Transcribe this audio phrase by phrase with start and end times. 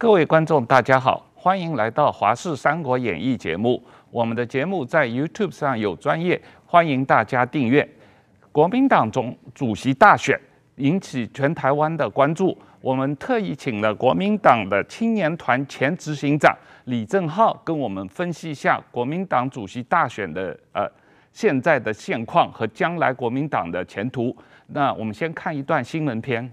[0.00, 3.82] 各位观众，大家好，欢迎来到《华视三国演义》节目。
[4.12, 7.86] 我们的节目在 YouTube 上有专业，欢迎大家订阅。
[8.52, 10.40] 国民党总主席大选
[10.76, 20.88] 引起全台湾的关注，我们特意请了国民党的青年团前执行长李正浩跟我们分析一下国民党主席大选的呃
[21.32, 24.36] 现在的现况和将来国民党的前途。
[24.68, 26.48] 那我们先看一段新闻片。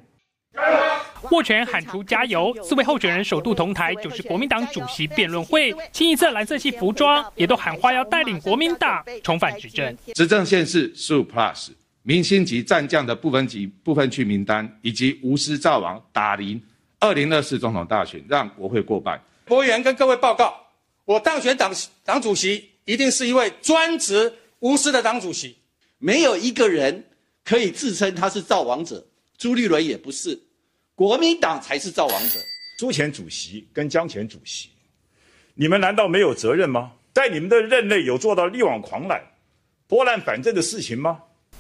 [1.31, 9.97] 握拳喊出加油，四位候选人首度同台，就是国民党主席辩论会，清一色蓝色系服装，也都喊话要带领国民党重返执政。
[10.13, 11.69] 执政县市十五 plus
[12.03, 16.61] 明星级战将的部分级部分区名单，以及无私造王打赢
[16.99, 19.19] 二零二四总统大选，让国会过半。
[19.47, 20.55] 国员跟各位报告，
[21.05, 21.73] 我当选党
[22.03, 25.55] 党主席，一定是一位专职无私的党主席，
[25.97, 27.05] 没有一个人
[27.43, 29.03] 可以自称他是造王者，
[29.37, 30.39] 朱立伦也不是。
[30.95, 32.39] 国民党才是造王者。
[32.79, 34.69] 朱前主席跟江前主席，
[35.53, 36.93] 你们难道没有责任吗？
[37.13, 39.21] 在你们的任内有做到力挽狂澜、
[39.87, 41.19] 拨乱反正的事情吗？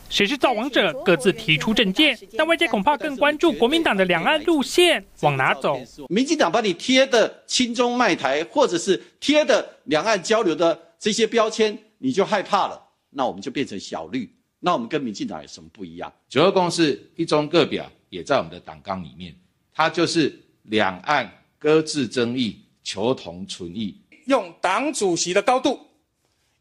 [0.09, 0.93] 谁是造王者？
[1.03, 5.81] 各自提出政见，但外界恐怕更关注国民党的两岸路线往哪走。
[6.07, 12.81] 民进党把你贴的亲中卖台，或者是贴的两岸交流的这些标签，你就害怕了。
[13.09, 14.33] 那我们就变成小绿。
[14.59, 16.11] 那我们跟民进党有什么不一样？
[16.29, 17.89] 九二共识、一中各表。
[18.09, 19.35] 也在我们的党纲里面，
[19.73, 25.79] 它就是两岸搁置争议，求同存异，用党主席的高度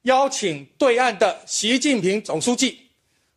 [0.03, 2.79] 邀请对岸的习近平总书记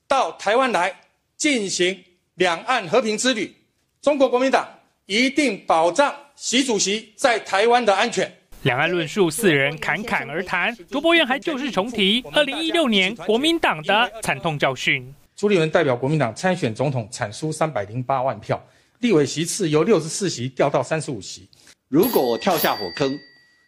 [0.08, 0.94] 到台湾来
[1.36, 2.04] 进行
[2.36, 3.56] 两岸和平之旅。
[4.02, 4.68] 中国国民党
[5.06, 8.32] 一定保障习主席在台湾的安全。
[8.64, 10.76] 两岸论述，四人侃侃而谈。
[10.88, 15.14] 卓博远还旧事重提，二零一六年国民党的惨痛教训。
[15.38, 18.60] 朱立伦代表国民党参选总统，产输三百零八万票，
[19.02, 21.48] 立委席次由六十四席掉到三十五席。
[21.90, 23.16] 如果我跳下火坑，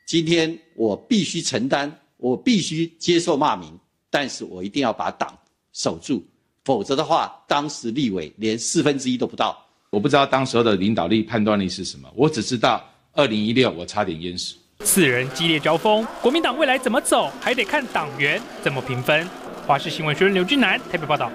[0.08, 3.78] 今天我必须承担，我必须接受骂名，
[4.10, 5.32] 但是我一定要把党
[5.72, 6.26] 守住，
[6.66, 9.56] 否则的话，当时立委连四分之一都不到。
[9.92, 12.84] 我不知道当时候的领导力判断力是什么，我只知道
[13.14, 14.56] 二零一六我差点淹死。
[14.80, 19.30] 四人激烈交锋，国民党未来怎么走，还得看党员怎么评分。
[19.68, 21.32] 华视新闻学人刘俊南台北报道。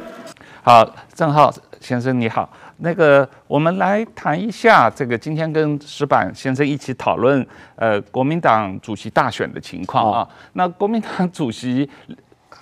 [0.66, 0.82] 好，
[1.12, 2.48] 郑浩先生你好，
[2.78, 10.28] 那个我们来谈一下这个今天跟石板先生一起讨论呃国民党主席大选的情况啊。
[10.54, 11.86] 那国民党主席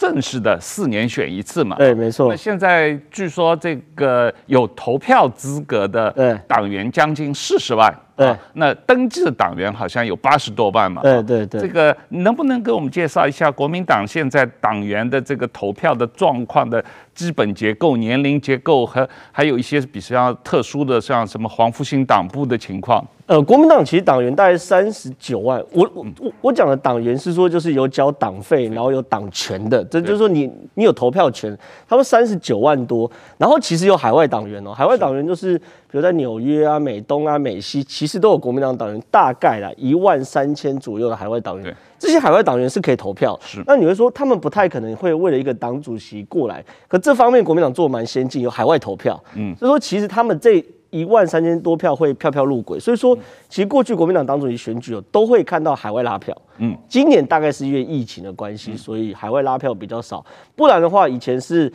[0.00, 1.76] 正式的四年选一次嘛？
[1.76, 2.28] 对，没错。
[2.28, 7.96] 那现在据说这个有投票资格的党员将近四十万。
[8.14, 11.00] 对、啊，那登记的党员好像有八十多万嘛。
[11.02, 16.84] 对对对，这个能不能给我们介绍一下国民党现在党员的这个投票的状况的
[17.14, 23.02] 基本结构、年龄结构和还有一些比较特殊的，像什么黄复兴党部的情况？
[23.26, 25.58] 呃，国民党其实党员大概三十九万。
[25.72, 31.56] 我我我我讲的党员是说，就是有缴党费，然后有党权的，这就是说你你有投票权。
[31.88, 35.58] 他们三十九万多，然后其实有海外党员哦，海外党员就是。
[35.92, 41.76] 比如在纽约啊、美东啊、美西，其实都有国民党党员，大概啦一万三千左右的海外党员。
[41.98, 43.38] 这些海外党员是可以投票。
[43.44, 43.62] 是。
[43.66, 46.64] 那你会说他们不太可能会为了一个党主席过来？
[46.88, 49.22] 可这方面国民党做蛮先进，有海外投票。
[49.34, 49.54] 嗯。
[49.54, 52.80] 所以说，其实他们这一万三千多票会票票入轨。
[52.80, 53.14] 所以说，
[53.50, 56.34] 其实过去国民党党主席选举都会看到海外拉票。
[56.56, 56.74] 嗯。
[56.88, 60.24] 今年大概是因为疫情的关系，所以海外拉票比较少。
[60.56, 61.70] 不然的话，以前是。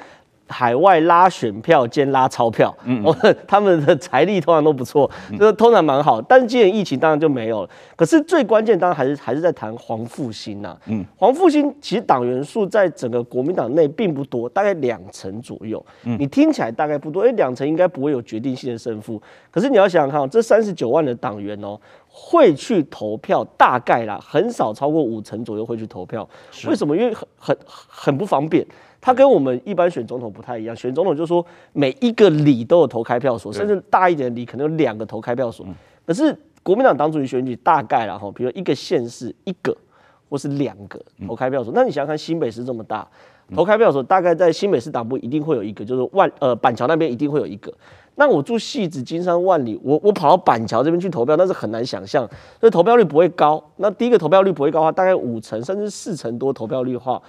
[0.48, 6.22] 海外拉选票兼拉钞票，嗯，嗯， 他们的财力通常都不错，就是通常蛮好。
[6.22, 7.70] 但是今年疫情当然就没有了。
[7.96, 15.84] 可是最关键当然还是还是在谈黄复兴呐，嗯，黄复兴其实党员数在整个国民党内并不多，大概两成左右。
[16.04, 19.22] 嗯，你听起来大概不多，哎，两成应该不会有决定性的胜负。
[19.52, 26.28] 可是你要想想看哦，这三十九万的党员哦，会去投票，大概啦，很少超过五成左右会去投票。
[26.68, 26.96] 为什么？
[26.96, 28.66] 因为很很很不方便。
[29.00, 35.66] 他跟我们一般选总统不太一样，选总统就是说每一个里都有投开票所，甚至大一点的里可能有两个投开票所。
[36.06, 39.76] 可是国民党党主席选举大概啦哈，比如一个县市一个
[40.30, 41.72] 或是两个投开票所。
[41.74, 43.08] 那你想想看，新北市这么大，
[43.56, 47.74] 投开票所大概在新北市党部一定会有一个，就是万呃板桥那边一定会有一个。
[48.16, 52.28] 那我住戏子、金山、万里，我我跑到板桥这边去投票，那是很难想象，
[52.60, 53.64] 所以投票率不会高。
[53.76, 57.22] 那第一个投票率不会高的话，大概五成甚至四成多投票率的话。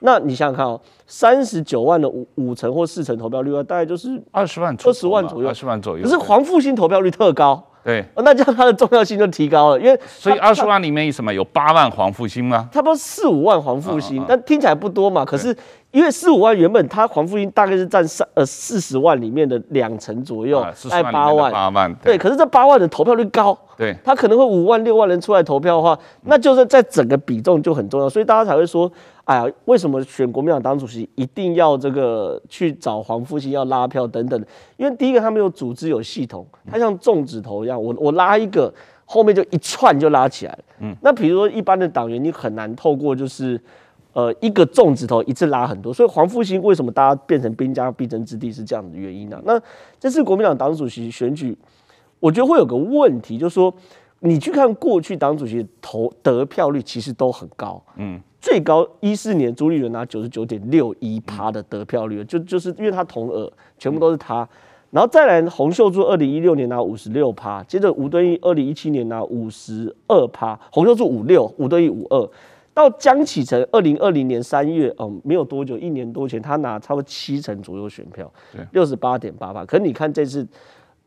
[0.00, 6.04] 那你想想看哦，三十九万的五五成或四成投票率啊，大概就是二十万，二十万左右，二十万左右。
[6.04, 11.32] 可是黄复兴投票率特高，对，那这样它的重要性就提高了，因为所以二十万里面有什么？
[11.32, 12.68] 有八万黄复兴吗？
[12.72, 15.24] 差不多四五万黄复兴，但听起来不多嘛。
[15.24, 15.56] 可是
[15.92, 21.50] 因为四五万原本他黄复兴大概是占三呃四十万里面的两成左右，在八万。
[21.50, 28.90] 八万对，可是这八万的投票率高，对，他可能会五万六万人出来投票的话，那就是在整个比重就很重要，所以大家才会说，
[29.24, 34.38] 哎呀，为什么选国民党党主席一定要这个去找黄复兴要拉票等等？
[34.76, 38.70] 因为第一个他没有组织有系统，他像种指头一样，我我拉一个，
[39.06, 43.58] 后面就一串就拉起来了，嗯，那比如说一般的党员，你很难透过就是。
[44.16, 49.42] 呃，一个粽子头一次拉很多，所以黄复兴为什么大家变成兵家必争之地是这样的原因呢、啊？
[49.44, 49.62] 那
[50.00, 51.54] 这次国民党党主席选举，
[52.18, 53.70] 我觉得会有个问题，就是说
[54.20, 64.48] 你去看过去党主席投得票率其实都很高，嗯，最高一四年朱立伦拿九十九点六一趴的得票率，就就是因为他同额全部都是他，
[64.92, 72.26] 然后再来洪秀柱二零一六年拿五十六趴，接着吴敦义二零一七年拿五十二趴，洪秀柱五六，吴敦义五二。
[72.76, 78.30] 到江启臣二零二零年三月，哦，没有多久，一年多前，他拿差不多七成左右选票，
[78.72, 79.64] 六十八点八八。
[79.64, 80.46] 可是你看这次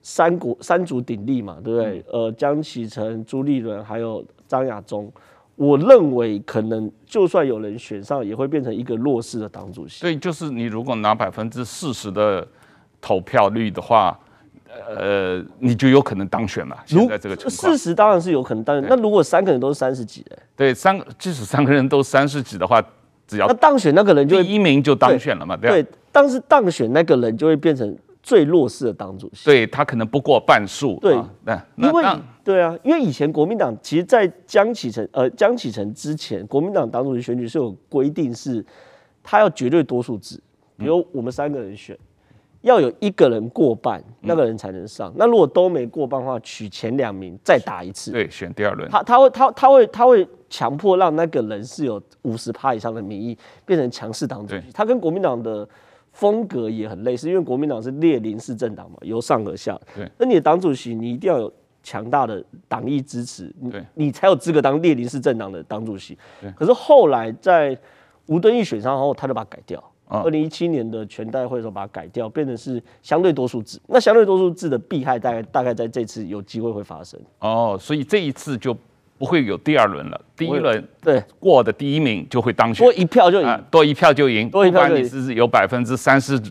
[0.01, 1.99] 三国三足鼎立嘛，对不对？
[2.11, 5.11] 嗯、呃，江启臣、朱立伦还有张亚中，
[5.55, 9.99] 我认为可能就算有人选上，也会变成一个弱势的党主席。
[9.99, 12.47] 所以就是你如果拿百分之四十的
[12.99, 14.19] 投票率的话。
[14.87, 16.77] 呃，你就有可能当选了。
[16.85, 18.87] 现在这个情况，事实当然是有可能当选。
[18.89, 22.83] 那如果三个人都是三十几的，对，三即使三个人都三十几的话，
[23.27, 29.45] 只要那当选那个人就第一名就当选了嘛，对，对，但是当选那个人就会变成最弱势的党主席。
[29.45, 30.99] 对，他可能不过半数。
[30.99, 32.03] 对，那因为
[32.43, 38.63] 对啊，因为以前国民党其实，在江启臣呃江启臣之前，国民党党主席选举是有规定，是
[39.23, 40.39] 他要绝对多数制，
[40.77, 41.97] 比如我们三个人选。
[42.61, 45.09] 要有一个人过半，那个人才能上。
[45.11, 48.11] 嗯、那如果都没过半的话，取前两名再打一次。
[48.11, 48.89] 对，选第二轮。
[48.89, 54.71] 他他会他他会他会强迫让那个人是有五十趴以上的民意，变成强势党主席。
[54.73, 55.67] 他跟国民党的
[56.11, 59.79] 风格也很类似，因为国民党是列宁式政党嘛，由上而下。
[59.95, 60.09] 对。
[60.17, 66.17] 那你的党主席，你一定要有强大的党意支持，你，你才有资格当列宁式政党的党主席。
[66.41, 66.51] 对。
[66.51, 67.77] 可是后来在
[68.25, 69.81] 吴敦义选上后，他就把它改掉。
[70.09, 73.79] 二零一七年的全代会的时候把它改掉，变成是相对多数制。
[73.87, 77.19] 那相对多数制的弊害大概大概在这次有机会会发生。
[77.39, 78.75] 哦，所以这一次就
[79.17, 80.19] 不会有第二轮了。
[80.35, 85.03] 第一轮对过的第一名就会当选，多一票就赢，啊，多一票就赢，多一票就赢。
[85.03, 86.41] 不管你是有百分之三十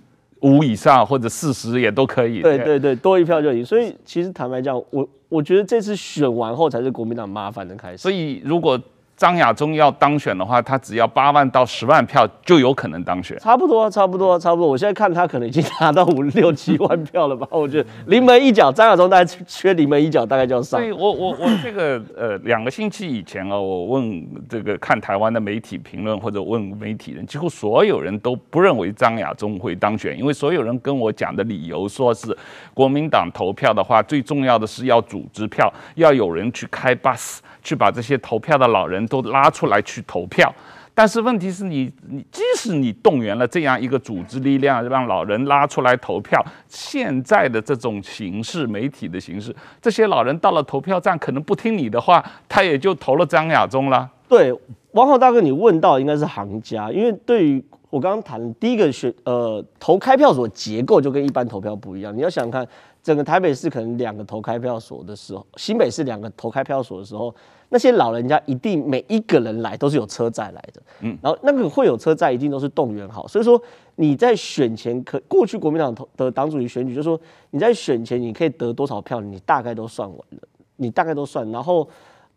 [0.43, 2.41] 五以上或者四十也都可以。
[2.43, 3.65] 对对对，多一票就赢。
[3.65, 7.99] 所以其实坦白讲，我我觉得这次选完后才是国民党麻烦的开始。
[7.99, 8.81] 所以如果
[9.19, 13.37] 张亚中要当选的话，他只要八万到十万票就有可能当选。
[13.41, 14.71] 差不多，差不多，差不多。
[14.71, 17.45] 我现在看他可能已经拿到五六七万票了吧？
[17.51, 20.79] 我觉得临门一脚，张亚中大概缺临门一脚，大概就要上。
[20.79, 32.37] 所以我我我这个呃两个星期以前啊，我问这个看台湾的媒体评论或者问媒体人，几乎所有人都不认为张亚中会当选，因为所有人跟我讲的理由说是
[32.73, 37.39] 国民党投票的话，最重要的是要组织票，要有人去开 bus。
[37.69, 40.51] 去把这些投票的老人都拉出来去投票，
[40.95, 54.09] 但是问题是你，你即使你动员了这样一个组织力量，让老人拉出来投票，现在的这种形式，媒体的形式，这些老人到了投票站，可能不听你的话，他也就投了张亚中了。
[54.27, 54.51] 对，
[54.93, 62.67] 王浩大哥，你问到应该是行家，因为对于我刚刚谈第一个选，呃，投开票所结构就跟一般投票不一样，你要想看，
[63.09, 67.35] 整个台北市可能两个投开票所的时候，新北市两个投开票所的时候。
[67.71, 73.61] 那些老人家一定每一个人来都是有车载来的，嗯，然后那个会有车载一定都是动员好，所以说
[73.97, 80.39] 你在选前可过去国民党的党主席选举，就是说你在选前你可以得多少票，你大概都算完了，
[80.77, 81.87] 你大概都算，然后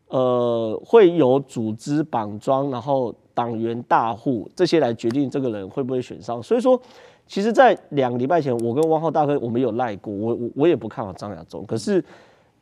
[0.10, 6.78] 呃会有组织绑桩，然后党员大户这些来决定这个人会不会选上，所以说
[7.32, 12.04] 其实，在两个礼拜前，我跟汪浩大哥我们有赖过，我我我也不看好张亚中，可是。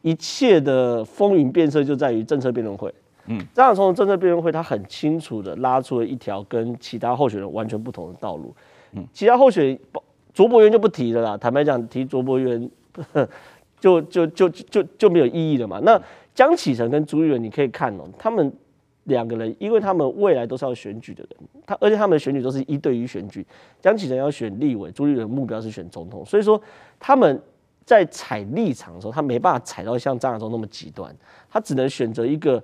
[0.02, 2.90] 一切的风云变色就在于政策辩论会。
[3.26, 8.56] 嗯，张亚中的政策辩论会，他很清楚的拉出了一条跟其他候选人完全不同的道路。
[8.94, 9.78] 嗯，其他候选人
[10.34, 11.38] 卓博源就不提了啦。
[11.38, 12.72] 坦白讲，提卓博源
[13.78, 15.82] 就就就就就就没有意义了嘛。
[15.84, 16.02] 那
[16.34, 18.50] 江启臣跟朱立伦，你可以看哦，他们
[19.10, 23.46] 两个人，因为他们未来都是要选举的人，他而且他们的选举都是一对一选举。
[23.82, 26.62] 江启臣要选立委，朱立伦目标是选总统，所以说
[26.98, 27.42] 他们。
[27.86, 31.12] 在踩立场的时候，他没办法踩到像张亚中那么极端，
[31.50, 32.64] 他只能选择一个。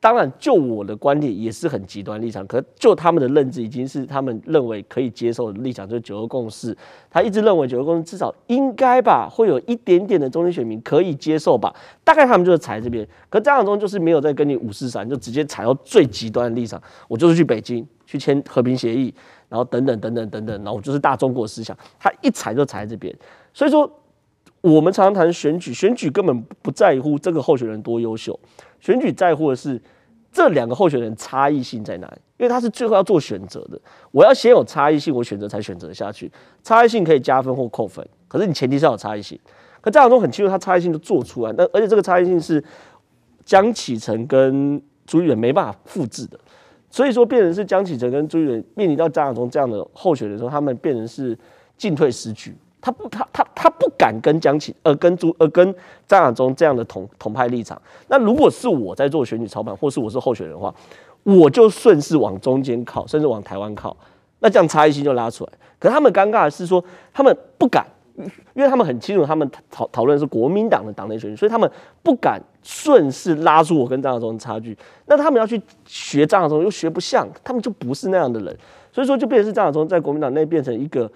[0.00, 6.76] 当然，就我的观点也是很极端立场，可就他们的认知已经是他们认为可以接受的立场，就是九二共识。
[7.10, 11.74] 他一直认为九二共识至少应该吧，会有一点点的中间选民可以接受吧。
[12.04, 16.80] 大概他们就是踩这边，可张亚中就是没有再跟你五四三，就直接踩到最极端的立场。
[17.08, 19.12] 我就是去北京去签和平协议，
[19.48, 23.12] 然后等等等等等等，然后我就是大中国思想，他一踩就踩在这边。
[23.52, 23.90] 所以说，
[24.60, 28.38] 我们常常谈选举，选举根本不在乎这个候选人多优秀，
[28.80, 29.80] 选举在乎的是
[30.30, 33.80] 这两个候选人差异性在哪里，因为他是最后要做选择的。
[34.10, 36.30] 我要先有差异性，我选择才选择下去。
[36.62, 39.38] 差异性可以加分或扣分，可是你前提是要有差异性。
[39.80, 42.62] 可张亚中很清楚，他差异性都做出来，那而且这个差异性是
[43.44, 46.38] 江启臣跟朱立伦没办法复制的。
[46.90, 51.38] 所以说，变成是江启臣跟朱立伦面临到张亚中这样的候选人的时候，他们变成是
[51.76, 52.56] 进退失据。
[52.80, 55.74] 他不，他他他不敢跟江启呃跟朱呃跟
[56.06, 57.80] 张亚中这样的同同派立场。
[58.08, 60.74] 那如果是我在做选举操盘，或是我是候选人的话，
[61.22, 63.96] 我就顺势往中间靠，甚至往台湾靠，
[64.40, 65.52] 那这样差异性就拉出来。
[65.78, 66.82] 可是他们尴尬的是说，
[67.12, 67.86] 他们不敢。
[68.52, 71.70] 因为他们很清楚，他们讨讨论是国民党的党内选举，所以他们
[72.02, 74.76] 不敢顺势拉出我跟张亚中的差距。
[75.06, 78.58] 那他们要去学张亚中，又学不像，他们就不是那样的人。
[78.90, 81.08] 所以说，就变成是张亚中在国民党内变成一个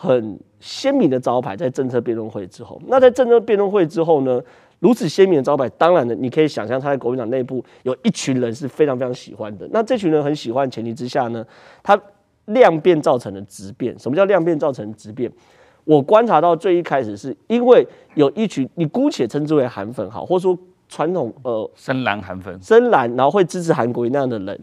[0.00, 1.56] 很鲜明的招牌。
[1.56, 4.40] 在政策辩论会之后，那在政策辩论会之后呢，
[4.78, 9.68] 如此鲜明的招牌，当然呢，你可以想象他在国民党内部有一群人是非常非常喜欢的。
[9.72, 11.44] 那这群人很喜欢前提之下呢，
[11.82, 12.00] 他
[12.44, 13.98] 量变造成了质变。
[13.98, 15.30] 什么叫量变造成质变？
[15.84, 20.56] 我观察到最一开始是因为有一群你姑且称之为韩粉好，或者说
[20.88, 24.60] 传统呃深蓝韩粉，深蓝，然后会支持韩国那样的人，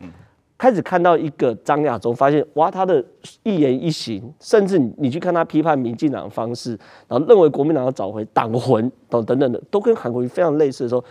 [0.57, 3.03] 开始看到一个张亚中，发现哇，他的
[3.43, 6.71] 一言一行，甚至你你去看他批判民进党的方式，
[7.07, 11.03] 然后认为国民党要找回党魂等等等的，都跟韩国瑜非常类似的时候。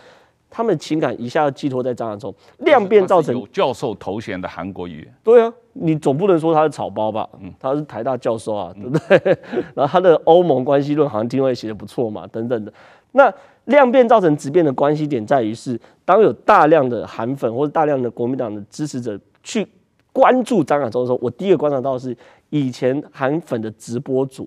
[0.47, 5.05] 他们情感一下寄托在张亚中，量变造成有教授头衔的韩国瑜。
[5.21, 7.27] 对啊，你总不能说他是草包吧？
[7.41, 9.37] 嗯，他是台大教授啊，对不对？
[9.73, 12.71] 然后他的欧盟关系论好像听说也写的不错嘛，等等的。
[13.11, 13.33] 那
[13.65, 19.65] 量变造成质变的关系点在于是，当有大量的韩粉或者大量的国民党的支持者去
[20.11, 22.17] 关注张亚中的时候，我第一个观察到是，
[22.49, 24.45] 以前韩粉的直播主、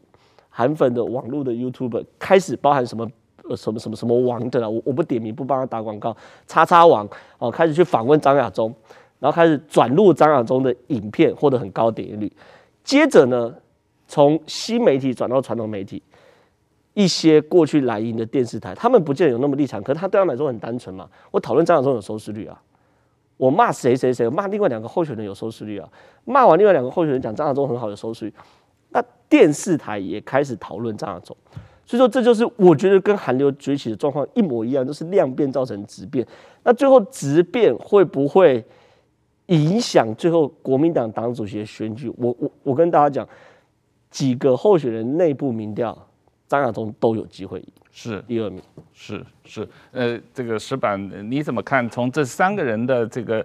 [0.50, 3.10] 韩粉的网络的 YouTube 开始包含什么？
[3.56, 6.14] 什么什么什么王的啦，我我不点名，不帮他打广告。
[6.46, 8.70] 叉叉王哦，开始去访问张亚中，
[9.18, 12.30] 然后开始转录张亚中的影片，获得很高点击率。
[12.84, 13.54] 接着呢，
[14.06, 16.02] 从新媒体转到传统媒体，
[16.92, 21.08] 一些过去蓝营的电视台，他们不见得有那么立场，可是他对他们来说很单纯嘛。
[21.30, 22.62] 我讨论张亚中有收视率啊，
[23.38, 25.88] 我骂谁谁谁，骂另外两个候选人有收视率啊，
[26.26, 28.34] 骂完另外两个候选人讲张亚中很好的收视率，
[28.90, 31.34] 那电视台也开始讨论张亚中。
[31.86, 36.26] 所以说，这就是我觉得跟韩流崛起的状况一模一样，就是量变造成质变。
[36.62, 38.62] 那最后质变会不会
[39.46, 42.12] 影响最后国民党党主席的选举？
[42.18, 43.26] 我我我跟大家讲，
[44.10, 45.96] 几个候选人内部民调，
[46.46, 47.66] 张亚中都有机会赢，
[48.00, 48.62] 是第二名。
[48.94, 51.88] 是是，呃，这个石板你怎么看？
[51.90, 53.44] 从这三个人的这个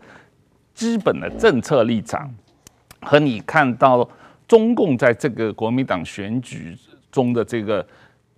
[0.75, 2.29] 基本的政策立场，
[3.01, 4.07] 和你看到
[4.47, 6.77] 中共在这个国民党选举
[7.11, 7.85] 中的这个。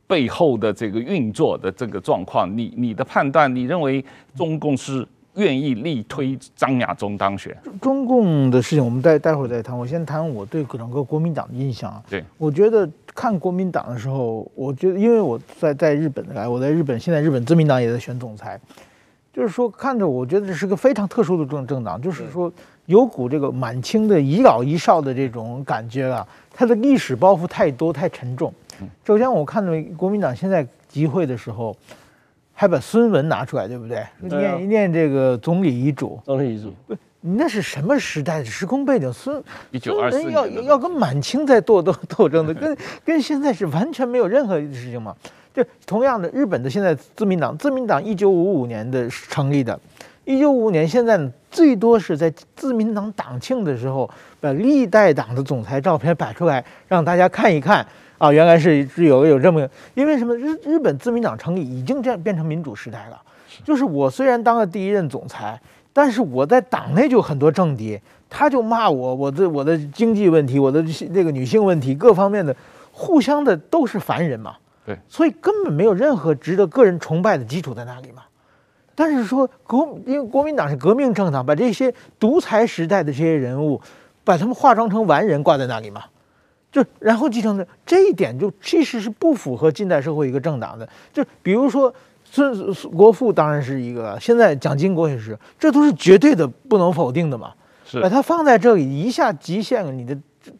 [0.07, 4.05] 背后的这个运作的这个状况，你你的判断，你认为
[4.35, 5.03] 中共是
[5.33, 7.57] 愿意力推张亚中当选？
[7.81, 9.75] 中共的事情我们待待会儿再谈。
[9.75, 12.03] 我先谈我对整个国民党的印象啊。
[12.07, 18.59] 对，我觉得看国民党的时候，我觉得因为我在在日本来，我在日本，现在日本自民党也在选总裁，
[19.33, 22.51] 就是说看着，我觉得这是个非常特殊的政政党，就是说
[22.87, 28.53] 有股这个满清的遗老遗少的这种感觉啊，它的历史包袱太多太沉重。
[29.05, 31.73] 首先，我看到国民党现在集会的时候，
[32.53, 34.05] 还把孙文拿出来，对不对？
[34.19, 36.19] 念一念这个总理遗嘱。
[36.25, 36.93] 总理遗嘱，不，
[37.37, 39.11] 那是什么时代的时空背景？
[39.11, 39.43] 孙
[39.81, 45.15] 孙文要要跟满清在斗斗斗争的， 跟跟现在是完全没有任何事情嘛。
[45.53, 49.79] 就同样的，日本的现在自民党，自民党一九五五年的成立的，
[50.25, 57.85] 一九五五年现在最多是在自民党党庆的时候，把历代党的总裁照片摆出来，让大家看一看。
[58.17, 60.33] 啊，原来是是有有这么，因为什么？
[60.37, 63.21] 日日本自民党成立已经这样变成民主时代了。
[63.63, 65.59] 就是我虽然当了第一任总裁，
[65.95, 67.97] 但是我在党内就很多政敌，
[68.29, 72.53] 他就骂我，我的我的经济问题，我的这个女性问题，各方面的，
[72.91, 74.57] 互相的都是凡人嘛。
[74.85, 78.23] 对，所以根本没有任何值得个人崇拜的基础在那里嘛。
[78.93, 83.81] 但是说国，因为国民党是革命政党，把这些独裁时代的这些人物，
[84.25, 86.03] 把他们化妆成完人挂在那里嘛。
[86.73, 90.85] 就然后继承的这一点，就其实是不符合近代社会一个政党的。
[91.13, 91.93] 就比如说
[92.35, 97.53] 孙国父当然是一个，现在蒋经国也是，这都是绝对的不能否定的嘛。
[97.85, 100.17] 是把它放在这里，一下极限了你的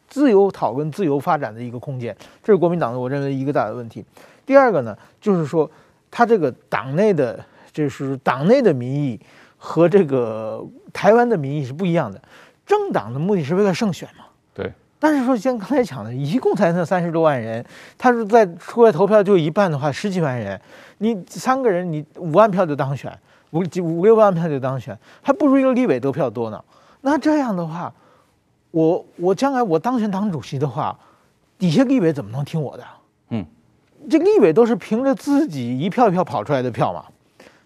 [0.08, 4.02] 自由讨论、自由发展的一个空间，这是国民党的我认为一个大的问题。
[4.46, 5.70] 第二个呢，就是说
[6.10, 9.20] 他这个党内的，就是党内的民意
[9.58, 10.64] 和这个
[10.94, 12.18] 台湾的民意是不一样的。
[12.64, 14.24] 政党的目的是为了胜选嘛？
[14.54, 14.72] 对。
[14.98, 17.64] 但是说像刚才讲的，一共才那三十多万人，
[17.98, 20.58] 他说在出来投票就一半的话，十几万人，
[20.98, 23.12] 你三个人你五万票就当选，
[23.50, 26.64] 五几五六万票就当选，还不如一个立委得票多呢。
[27.02, 27.92] 那这样的话，
[28.70, 30.98] 我我将来我当选党主席的话，
[31.58, 32.84] 底下立委怎么能听我的？
[33.28, 33.44] 嗯，
[34.08, 37.04] 这立委都是凭着自己一票一票跑出来的票嘛。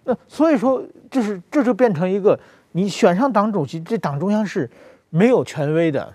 [0.03, 2.39] 那所以说，就是这就变成一个，
[2.73, 4.69] 你选上党主席，这党中央是
[5.11, 6.13] 没有权威的。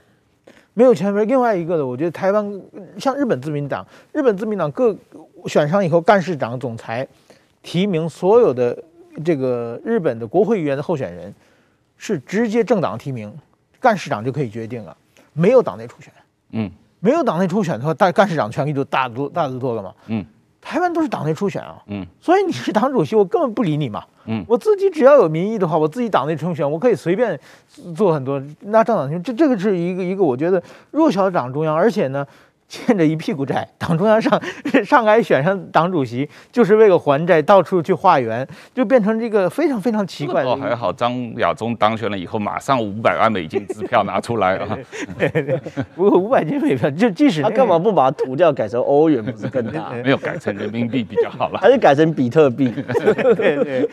[0.75, 1.25] 没有权威。
[1.25, 2.61] 另外一个呢，我觉得台湾
[2.99, 4.95] 像日本自民党，日本自民党各
[5.47, 7.07] 选上以后，干事长、总裁
[7.63, 8.77] 提名所有的
[9.23, 11.33] 这个日本的国会议员的候选人，
[11.97, 13.35] 是直接政党提名，
[13.79, 14.95] 干事长就可以决定了，
[15.33, 16.13] 没有党内初选。
[16.51, 19.93] 嗯，没有党内初选的话，大干事长权力就大多大得多了嘛。
[20.07, 20.23] 嗯。
[20.65, 27.39] 台湾都是党内初选啊，嗯，所以你是党主席，我根本不理你嘛，嗯，我自己只要有民意的话，我自己党内初选，我可以随便
[27.95, 32.25] 做很多，那政党这这个是一个一个，我觉得弱小党中央，而且呢。
[32.67, 34.41] 欠着一屁股债，党中央上
[34.83, 40.55] 上海选上党主席，就是为了还债，到处去化缘，就变成这个非常非常奇怪的。
[40.57, 44.77] 还好张亚中当选了以后，马上五百万美金支票拿出来啊！
[45.95, 49.91] 不过五百金美票，就即使他干嘛不把它涂掉，改成欧元不是更大？
[50.03, 52.73] 没有改成人民币比较好了，还是改成比特币？
[53.37, 53.89] 对对，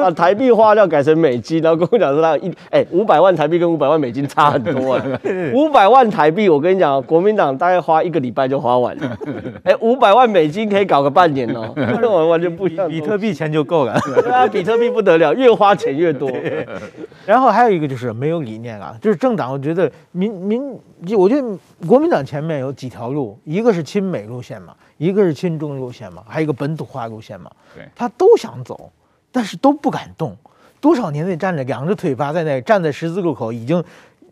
[0.00, 5.04] 把 台币花掉，改成美金，然后跟我讲说他一哎五百万台币跟五百万美金差很多啊！
[5.52, 8.03] 五百万台币，我跟你讲，国民党大概花。
[8.04, 9.18] 一个礼拜就花完了，
[9.64, 13.98] 哎，五百万美金可以搞个半年哦， 完完全不一样，比特币钱就够了。
[14.04, 16.30] 对啊，比特币不得了，越花钱越多。
[17.24, 20.78] 然后还有一个就是没有理念啊，就是政党，我觉得民民，
[21.16, 27.50] 我觉得国民党前面有几条路，一个是亲美路线嘛，一个是亲中路线嘛，还有一个本土化路线嘛。
[27.74, 28.92] 对，他都想走，
[29.32, 30.36] 但是都不敢动。
[30.80, 33.82] 多少年内站着两只腿扒在那，站在十字路口，已经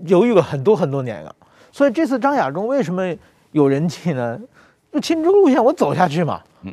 [0.05, 1.35] 犹豫了很多很多年了。
[1.71, 3.03] 所以这次张亚中为什么？
[3.53, 4.39] 有人气呢，
[4.93, 6.73] 就亲中路线我走下去嘛，嗯，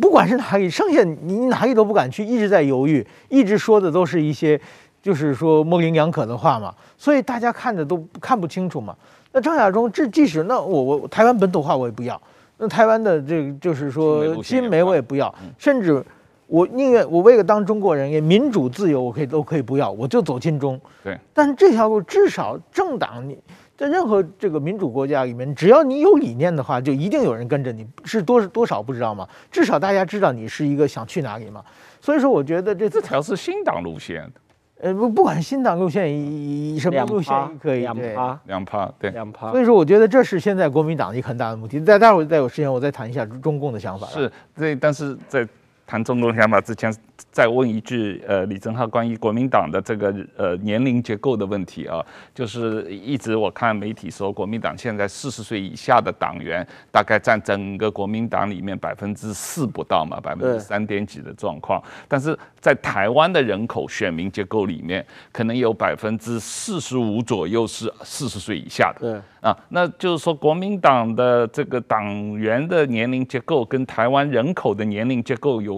[0.00, 4.60] 不管是哪里，剩下你哪里都不敢去，一直在犹豫，一直说的都是一些
[5.00, 8.94] 就是说模棱两可的话嘛，所以大家看着都看不清楚嘛。
[9.32, 12.20] 那张亚中这即使那我我台湾本土化我也不要，
[12.58, 16.04] 那台湾的这个就是说新媒我也不要，甚至
[16.46, 20.80] 我宁愿我为了当中国人也民主自由我可以都可以不要，我就走亲中。
[21.04, 23.38] 对，但是这条路至少政党你。
[23.78, 29.26] 在任何这个民主国家里面，只要你有理念的话，就一定有人跟着你，是多多少不知道吗？
[29.52, 31.64] 至少大家知道你是一个想去哪里嘛。
[32.00, 34.28] 所以说，我觉得这这条是新党路线。
[34.80, 39.52] 呃，不，不管新党路线，以什么路线可以，两趴，两趴，对，两趴。
[39.52, 41.78] 所以说，我觉得这是现在国民党一个很大的问题。
[41.78, 44.08] 再待会儿再有时间，我再谈一下中共的想法。
[44.08, 45.46] 是，对，但是在。
[45.88, 46.94] 谈中共想法之前，
[47.32, 61.82] 再问一句，呃，李正浩关于国民党的这个呃年龄结构的问题啊，就是一直我看媒体说，国民党现在四十岁以下的党员大概占整个国民党里面百分之四不到嘛，百分之三点几的状况。
[62.06, 69.00] 但是在台湾的人口选民结构里面，可能有百分之四十五左右是四十岁以下的。
[69.00, 75.77] 对啊，那就是说国民党的这个党员的年龄结构跟台湾人口的年龄结构有。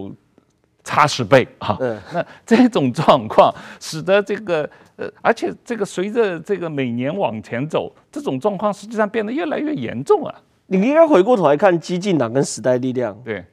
[0.83, 1.77] 差十倍啊！
[2.11, 10.33] 那这种状况使得这个呃，而且这个随着这个每年往前走，这种状况实际上变得越来越严重啊！
[10.67, 13.45] 你应该回过头来看，激进党跟时代力量，对，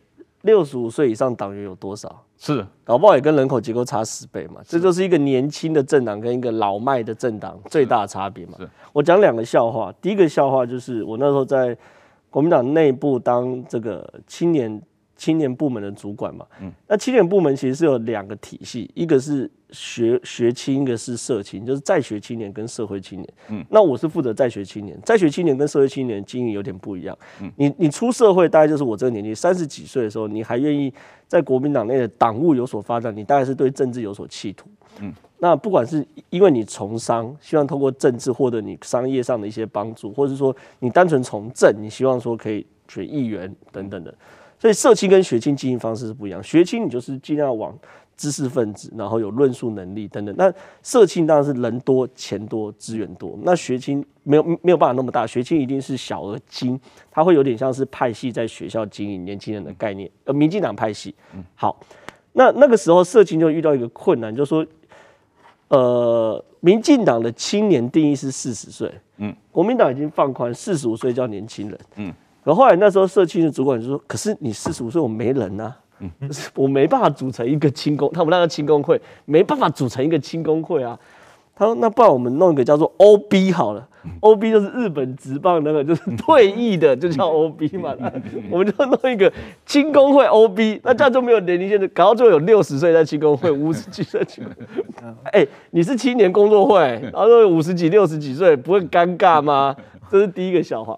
[0.42, 2.24] 六十五岁以上党员有多少？
[2.38, 4.62] 是，搞不好也跟人口结构差十倍嘛。
[4.66, 8.56] 这就是一个年轻的政党跟一个老迈的政党最大的差别嘛。
[8.92, 11.76] 我讲两个笑话，第一个笑话就是我那时候在
[12.30, 14.80] 国民党内部当这个青年。
[15.18, 23.34] 青年部门的主管嘛，嗯，那青年部门其实是有两个体系，一个是学学青，一个是社青，就是在学青年跟社会青年。
[23.48, 27.18] 嗯，那我是负责在学青年，在学青年跟社会青年经营有点不一样。
[27.42, 30.94] 嗯，你你出社会大概就是我这个年纪，三十几岁的时候，你还愿意
[31.26, 34.68] 在国民党内的党务有所发展，你大概是对政治有所企图。
[35.00, 44.14] 嗯，那不管是因为你从商，希望通过政治获得你商业上的一些帮助，或者是说你单纯从政，你希望说可以选议员等等的。
[44.58, 47.72] 所以社青跟学青经营方式是不一样，学青你就是尽量往
[48.16, 50.34] 知识分子，然后有论述能力等等。
[50.36, 56.78] 那社青当然是人多钱多资源多，那学青没有没有办法那么大，学青一定是小而精，
[57.10, 61.14] 它会有点像是派系在学校经营年轻人的概念，呃，民进党派系。
[61.54, 61.78] 好，
[62.32, 64.66] 那那个时候社青就遇到一个困难，就是说，
[65.68, 72.12] 呃，民进党的青年定义是四十岁，嗯，国民党已经放宽四十五岁叫年轻人，嗯。
[72.44, 75.74] 然后后来那时候社区的主管就说：“可是你四十五岁，我没人呐、
[76.54, 80.98] 我没办法组成一个青工，他们那个青工会没办法组成一个青工会啊。
[81.54, 83.84] 他说：“那不然我们弄一个叫做 OB 好了
[84.20, 87.92] ，OB 就是日本职棒那个，就是退役的就叫 OB 嘛。
[88.48, 89.30] 我们就弄一个
[89.66, 95.30] 青工会 OB，那这样就没有年龄限制，搞到最后有六十岁在青工会，五十几岁青工会。
[95.32, 96.78] 哎，你是青年工作会，
[97.12, 99.74] 然后说五十几、六十几岁，不会尴尬吗？
[100.08, 100.96] 这是第一个笑话。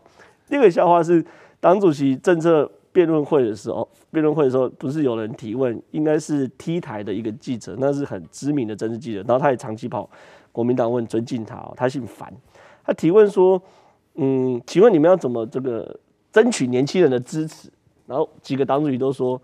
[0.51, 1.25] 第二个笑话是
[1.61, 10.11] 党主席政策辩论会的时候，辩论会的时候不是有人提问，应该是 T 台的一个记者，那是很知名的政治记者，然后他也长期跑。”
[10.53, 12.29] 国民党问尊敬他哦，他姓樊，
[12.85, 13.63] 他提问说
[14.17, 16.01] ：“嗯，请问你们要怎么这个
[16.33, 17.71] 争取年轻人的支持？”
[18.05, 19.41] 然后几个党主席都说：“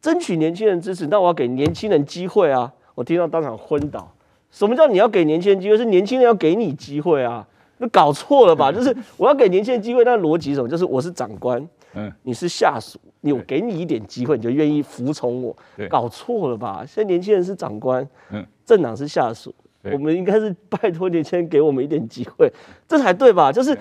[0.00, 4.10] 争取年轻人支持，那我要给年轻人机会啊！”我听到当场昏倒。
[4.50, 5.76] 什么叫你要给年轻人机会？
[5.76, 7.46] 是年轻人要给你机会啊？
[7.78, 8.70] 那搞错了吧？
[8.70, 10.68] 就是我要给年轻人机会，那逻辑什么？
[10.68, 15.56] 就是我是长官，嗯，你是下属，你我给你一点机会，你就愿意服从我？
[15.88, 16.84] 搞错了吧？
[16.86, 19.54] 现在年轻人是长官，嗯，政党是下属。
[19.92, 22.52] 我们应该是拜托年轻人给我们一点机会，
[22.86, 23.50] 这才对吧？
[23.50, 23.78] 就是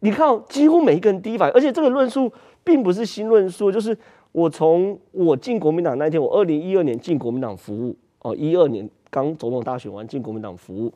[0.00, 2.30] 你看，几乎每一个人第一反应，而且这个论述
[2.62, 3.96] 并不是新论述，就是
[4.30, 10.92] 我从我进国民党那天，我二零一二年进国民党服务哦，一二年刚总统大选完进国民党服务。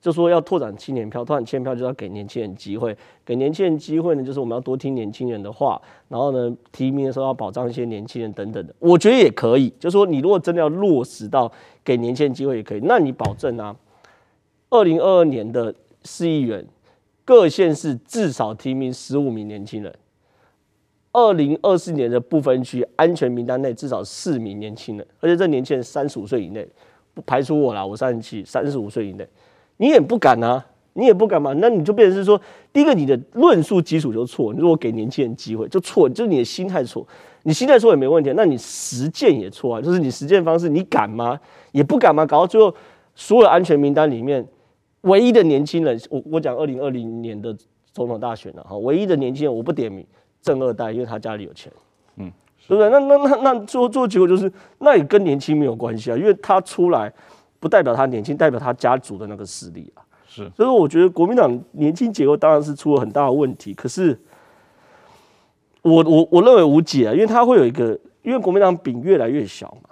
[0.00, 9.70] 就说要拓展青年票，拓展青年票就要给年轻人机会，给年轻人机会呢，就是我们要多听年轻人的话，然后呢，提名的时候要保障一些年轻人等等的，我觉得也可以。
[9.78, 11.52] 就说你如果真的要落实到
[11.84, 13.76] 给年轻人机会也可以，那你保证啊，
[14.70, 16.64] 二零二二年的市议员
[17.26, 19.94] 各县市至少提名十五名年轻人，
[21.12, 26.66] 二零二四年的不分区安全名单内至少四名年轻人，而且这年轻人三十五岁以内，
[27.12, 29.28] 不排除我啦，我三十七，三十五岁以内。
[29.80, 30.62] 你也不敢啊，
[30.92, 32.38] 你也不敢嘛，那你就变成是说，
[32.70, 37.06] 第一个你的论述基础就错，你如果给年轻人机会就错，就是你的心态错，
[37.44, 41.40] 你心态错也没问题，那你实践也错啊，就是你实践方式你敢吗？
[41.72, 42.26] 也不敢吗？
[42.26, 42.74] 搞到最后
[43.14, 44.46] 所有安全名单里面
[45.00, 47.56] 唯一的年轻人，我我讲二零二零年的
[47.94, 50.06] 总统大选了哈，唯一的年轻人我不点名，
[50.42, 51.72] 正二代，因为他家里有钱，
[52.16, 52.30] 嗯，
[52.68, 52.90] 对不对？
[52.90, 57.10] 那那那那最后最后结果就是，那也跟年轻没有关系啊，因为他出来。
[57.60, 60.02] 不代表他年轻，代表他家族的那个势力啊。
[60.26, 63.74] 是，所以我觉得国民党年轻结构当然是出了很大的问题。
[63.74, 64.18] 可是
[65.82, 69.90] 我，我我我认为无解啊，因为他会有一个，因为国民党饼越来越小嘛，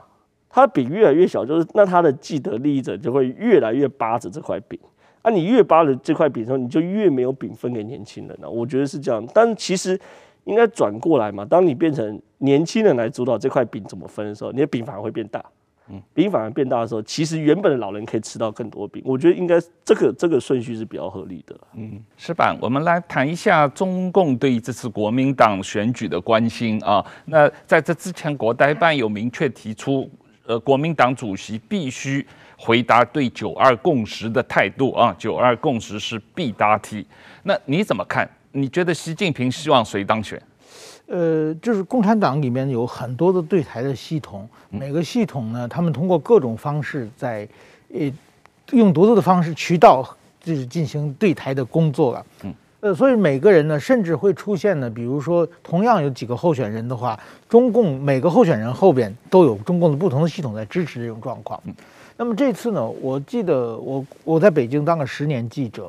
[0.49, 4.79] 他的饼越来越小，就是那他的既得利益者就会越来越扒着这块饼。
[5.23, 8.51] 啊，你越扒着这块饼的时候，你就越没有饼分给年轻人了啊。
[8.51, 9.99] 我觉得是这样，但其实
[10.45, 11.45] 应该转过来嘛。
[11.45, 15.45] 当你变成年轻人来主导这块饼怎么分的时候，你的饼反而会变大。
[15.91, 19.03] 嗯，饼反而变大的时候，其实原本的老人可以吃到更多饼。
[19.05, 21.59] 我觉得应该这个这个顺序是比较合理的。
[21.75, 27.05] 嗯，矢板，我们来谈一下中共对于这次国民党选举的关心啊。
[27.25, 30.11] 那在这之前，国台办有明确提出，
[30.45, 32.27] 呃，国民党主席必须
[32.59, 35.15] 回答对九二共识的态度啊。
[35.19, 37.07] 九二共识是必答题。
[37.43, 38.29] 那你怎么看？
[38.53, 40.41] 你觉得习近平希望谁当选？
[41.09, 47.49] 呃，就是共产党里面有很多的对台的系统，每个系统呢，他们通过各种方式在，
[47.95, 48.13] 呃，
[48.73, 50.07] 用独特的方式渠道，
[50.43, 52.27] 就是进行对台的工作了。
[52.45, 57.19] 嗯，呃，所以每个人呢，甚至会出现呢，比如说同样有几个候选人的话，
[57.49, 61.59] 中共每个候选人后边都有中共的不同的系统在支持这种状况。
[61.65, 61.75] 嗯
[62.21, 65.89] 那么这次呢，我记得我我在北京当了十年记者。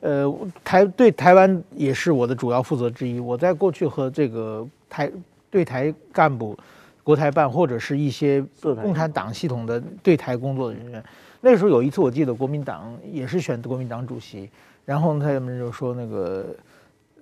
[0.00, 0.34] 呃，
[0.64, 3.20] 台对台湾也是我的主要负责之一。
[3.20, 5.10] 我在过去和这个台
[5.50, 6.58] 对台干部、
[7.02, 11.04] 国台办或者是一些共产党系统的对台工作的人员，
[11.40, 14.48] 那时候有一次我记得国民党也是选国民党主席，
[14.86, 16.46] 然后他们就说那个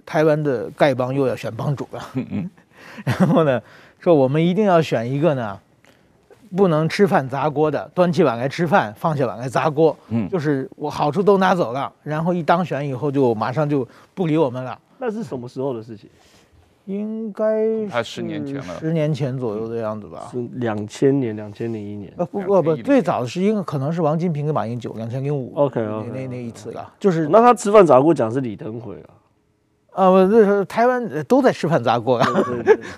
[0.06, 2.02] 台湾的丐帮又要选帮主了，
[3.04, 3.60] 然后呢
[3.98, 5.58] 说我们一定要选一个呢。
[6.56, 9.96] 不能吃饭砸锅的，端起碗来吃饭，放下碗来砸锅。
[10.08, 14.78] 嗯，就是我好处都拿走了，然后一当选以后就马上就不理我们了。
[14.98, 16.08] 那是什么时候的事情？
[16.86, 17.44] 应该
[17.86, 20.26] 是十年前了，十年前左右的样子吧。
[20.32, 22.10] 是两千年，两千零一年。
[22.16, 25.52] 呃，不不不，最早是应该可能是王金平跟马英九两千零五。
[25.54, 29.17] OK 那那那一次了，就是那他吃饭砸锅讲是李登辉啊。
[29.98, 32.18] 啊，我，那时候台湾都在吃饭砸锅。
[32.18, 32.26] 啊，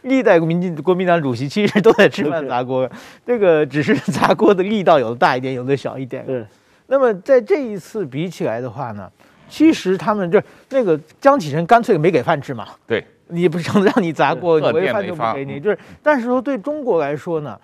[0.02, 2.86] 历代民进国民党主席其实都在吃饭砸锅，
[3.24, 6.26] 这个只是砸锅的力道有的大一点，有的小一点。
[6.26, 6.44] 对，
[6.88, 9.10] 那么在这一次比起来的话呢，
[9.48, 17.58] 其实他们就那个江启臣干脆没给饭吃嘛，对，你不想让你砸锅，我连饭都不给你，就是，但是说对中国来说呢，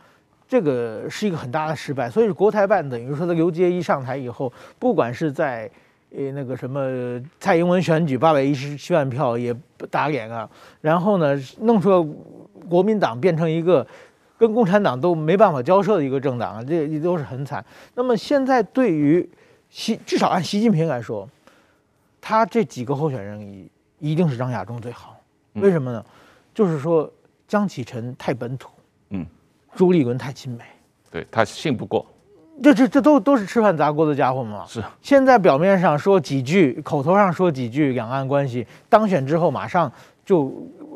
[0.49, 5.71] 这个是一个很大的失败，所以国台办等于说，他刘杰一上台以后，不管是在。
[6.11, 10.49] 诶，那个什么蔡英文选举八百一十七万票也不打脸啊，
[10.81, 12.03] 然后呢，弄出了
[12.69, 13.87] 国民党变成一个
[14.39, 17.65] 跟共产党都没办法交涉的一个政党啊，这也都是很惨。
[17.95, 19.29] 那么现在对于
[19.69, 21.29] 习至少按习近平来说，
[22.21, 25.21] 他这几个候选人一一定是张亚中最好。
[25.55, 26.05] 为什么呢？
[26.55, 27.11] 就是说
[27.49, 28.71] 江启臣太本土，
[29.11, 29.27] 嗯，
[29.75, 30.65] 朱立伦太亲美，
[31.11, 32.07] 对他信不过。
[32.63, 34.65] 这这这都都是吃饭砸锅的家伙嘛。
[34.67, 34.83] 是。
[35.03, 39.93] 现在表面上说几句，口头上说几句两岸关系，当选之后马上
[40.25, 40.51] 就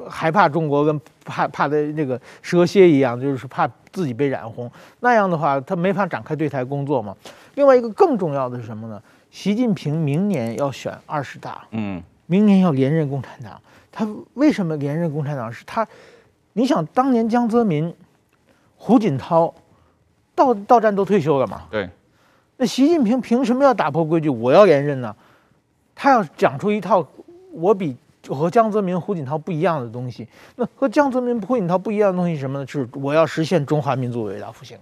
[0.09, 4.71] 害怕中国跟怕怕的那个蛇蝎一样，就是怕自己被染红。
[5.01, 7.15] 那样的话，他没法展开对台工作嘛。
[7.57, 9.01] 另外一个更重要的是什么呢？
[9.31, 13.61] 习近平明年要选二十大，嗯，明年要连任共产党。
[13.93, 15.53] 他为什么连任共产党？
[15.53, 15.87] 是他，
[16.55, 17.95] 你想当年江泽民、
[18.77, 19.55] 胡锦涛。
[20.41, 21.63] 到到站都退休了嘛？
[21.71, 21.89] 对，
[22.57, 24.31] 那习近平凭什么要打破规矩？
[24.31, 25.15] 我要连任呢？
[25.95, 27.07] 他要讲出一套
[27.53, 27.95] 我比
[28.27, 30.27] 和江泽民、胡锦涛不一样的东西。
[30.57, 32.65] 那和江泽民、胡锦涛不一样的东西是什么呢？
[32.65, 34.79] 就是我要实现中华民族伟大复兴。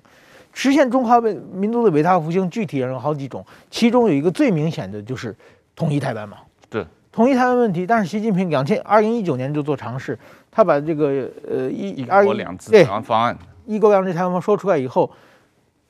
[0.52, 5.34] 实现中华民族的伟大复兴，具体有好几种，其中有一个最明显的就是
[5.74, 6.36] 统一台湾嘛。
[6.70, 7.84] 对，统一台湾问题。
[7.84, 10.16] 但是习近平两千二零一九年就做尝试，
[10.52, 15.10] 他把这个呃一一国两制台湾方案，一国两制台湾说出来以后。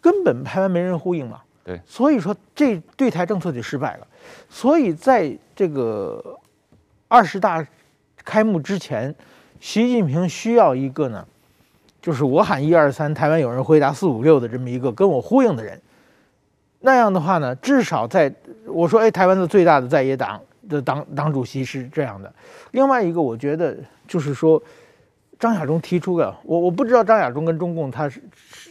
[0.00, 4.06] 根本台湾没人呼应嘛，对，所以说这对台政策就失败了。
[4.48, 6.38] 所以在这个
[7.08, 7.66] 二十大
[8.24, 9.14] 开幕之前，
[9.58, 11.26] 习近平需要一个呢，
[12.00, 15.80] 就是我喊一二三，台湾有人回答四五六的这么一个跟我呼应的人。
[16.80, 18.32] 那样的话呢，至少在
[18.66, 22.32] 我说，哎，台湾的最大的在野党的党党主席是这样的。
[22.70, 24.62] 另外一个，我觉得就是说，
[25.38, 28.22] 张亚中提出的，我我不知道张亚中跟中共他是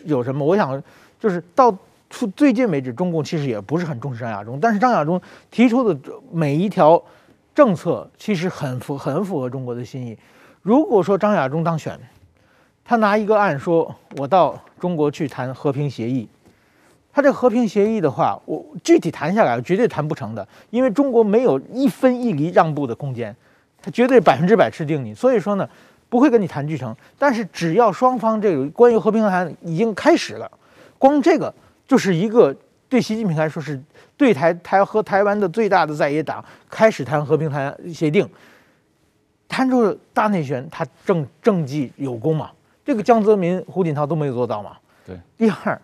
[0.05, 0.81] 有什么，我想。
[1.19, 1.75] 就是到
[2.10, 5.99] 出最近为止，中共其实也不是很重视张亚中，但是张亚中提出的
[6.32, 7.01] 每一条
[7.53, 10.17] 政策其实很符很符合中国的心意。
[10.62, 11.99] 如果说张亚中当选，
[12.86, 16.30] 他拿一个案说，我到中国去谈和平协议，
[17.12, 23.36] 他这和平协议的话，我具体谈下来绝对谈不成的，因为中国没有一分一厘让步的空间，
[23.82, 25.13] 他绝对百分之百吃定你。
[25.13, 25.67] 所以说呢，
[26.08, 26.95] 不会跟你谈具成。
[27.19, 30.49] 但是只要双方这个关于和平谈已经开始了。
[30.97, 31.53] 光这个
[31.88, 32.55] 就是一个
[32.89, 33.81] 对习近平来说是
[34.15, 38.27] 对台台和台湾的最大的在野党开始谈和平谈协定，
[39.47, 42.51] 谈出大内宣，他政政绩有功嘛？
[42.86, 44.77] 这个江泽民、胡锦涛都没有做到嘛？
[45.05, 45.19] 对。
[45.38, 45.79] 第二，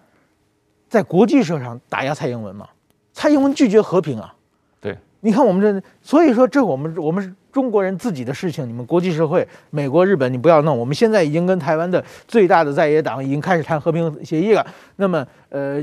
[0.88, 2.68] 在国际社上打压蔡英文嘛？
[3.12, 4.34] 蔡英文拒绝和平啊？
[5.24, 7.36] 你看我们这，所以说这我们我们。
[7.54, 10.76] 中国人自己的事情，你们国际社会、美国、日本，你不要弄。
[10.76, 14.66] 我们现在已经跟台湾的最大的在野党已经开始谈和平协议了。
[14.96, 15.80] 那么，呃，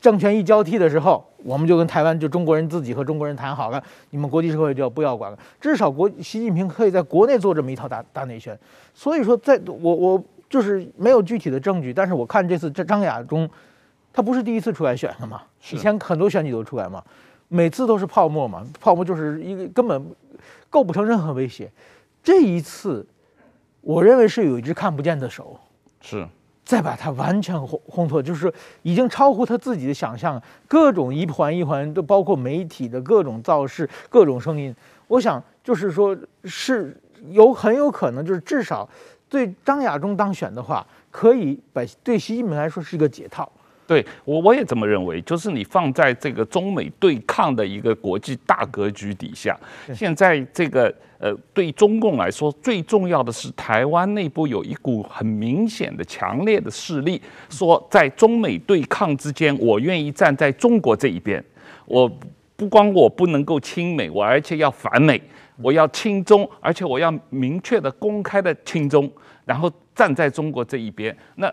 [0.00, 5.36] 政权一交替的时候，我们就跟台湾就中国人自己和中国人谈好了，你们国际社会就不要管了。
[5.60, 8.56] 至少国习近平可以在国内做这么一套大大内宣。
[8.94, 13.50] 所以说，在我我就是没有具体的证据，但是我看这次这张亚中，
[14.12, 15.42] 他不是第一次出来选了嘛？
[15.72, 17.02] 以前很多选举都出来嘛，
[17.50, 20.02] 每次都是泡沫嘛，泡沫就是一个根本。
[20.70, 21.68] 构不成任何威胁，
[22.22, 23.04] 这一次，
[23.80, 25.58] 我认为是有一只看不见的手，
[26.00, 26.24] 是
[26.64, 34.72] 再把它完全烘烘托，就是已经超乎他自己的想象，各种一环一环都包括媒体的各种造势、各种声音。
[35.08, 36.96] 我想就是说，是
[37.30, 38.88] 有很有可能，就是至少
[39.28, 43.50] 对张亚中当选的话，可以把对习近平来说是一个解套。
[43.90, 49.58] 对我我也这么认为，就是你放在这个中美对抗的一个国际大格局底下，
[49.92, 61.44] 现在这个呃，对中共来说最重要的是台湾内部有一股很明显的强烈的势力，说在中美对抗之间，我愿意站在中国这一边。
[61.86, 62.08] 我
[62.54, 65.20] 不光我不能够亲美，我而且要反美，
[65.60, 69.10] 我要亲中，而且我要明确的、公开的亲中，
[69.44, 71.12] 然后站在中国这一边。
[71.34, 71.52] 那。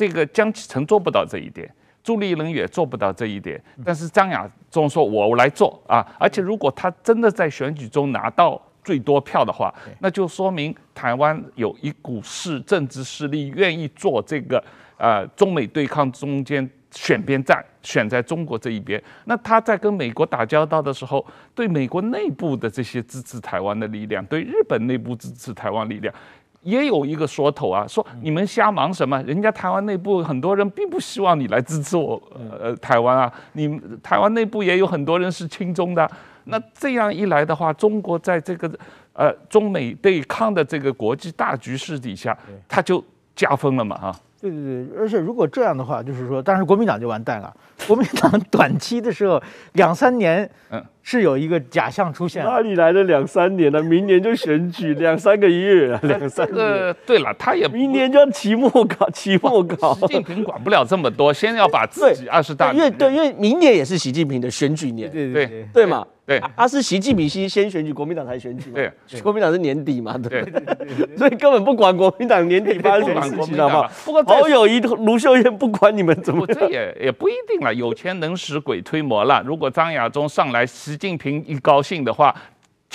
[0.00, 1.70] 这个江启臣做不到这一点，
[2.02, 14.64] 朱立伦也做不到这一点，但是张亚中说：“我来做啊！”而且如果他真的在选举中拿到最多票的话，那就说明台湾有一股势政治势力愿意做这个
[14.96, 18.98] 呃中美对抗中间选边站，选在中国这一边。
[19.26, 21.22] 那他在跟美国打交道的时候，
[21.54, 26.14] 对美国内部的这些支持台湾的力量，对日本内部支持台湾力量。
[26.62, 29.22] 也有一个说头啊，说你们瞎忙什么？
[29.22, 32.20] 人家台湾内部很多人并不希望你来支持我，
[32.60, 36.10] 呃，台湾啊，你台湾内部也有很多人是亲中的。
[36.44, 38.70] 那这样一来的话，中国在这个
[39.12, 42.36] 呃中美对抗的这个国际大局势底下，
[42.68, 43.02] 他就
[43.34, 44.20] 加分了嘛，啊。
[44.40, 47.54] 对对对，而且如果这样的话，就是说，当时国民党就完蛋了。
[47.86, 52.44] 国民党 短期的时候两三年，嗯，是有一个假象出现。
[52.44, 53.82] 哪里来的两三年呢、啊？
[53.82, 56.62] 明年就选举两三个月啊，两三个。
[56.62, 59.94] 呃，对了，他也明年就要期末考，期末考。
[59.94, 62.72] 习近平管不了这么多，先要把自己二十大。
[62.72, 66.06] 因为对，因为明年也是习近平的选举年，对对对，对嘛。
[66.19, 66.19] 对，
[66.56, 68.70] 他是习近平先先选举，国民党才选举。
[68.70, 73.90] 对，国民党是年底嘛，对对对，所以根本不管国民党年底发生什么事情，好不好？
[74.04, 79.42] 不过好友谊卢秀燕不管你们怎么，这也也不一定了，有钱能使鬼推磨了。
[79.44, 82.34] 如果张亚中上来，习近平一高兴的话。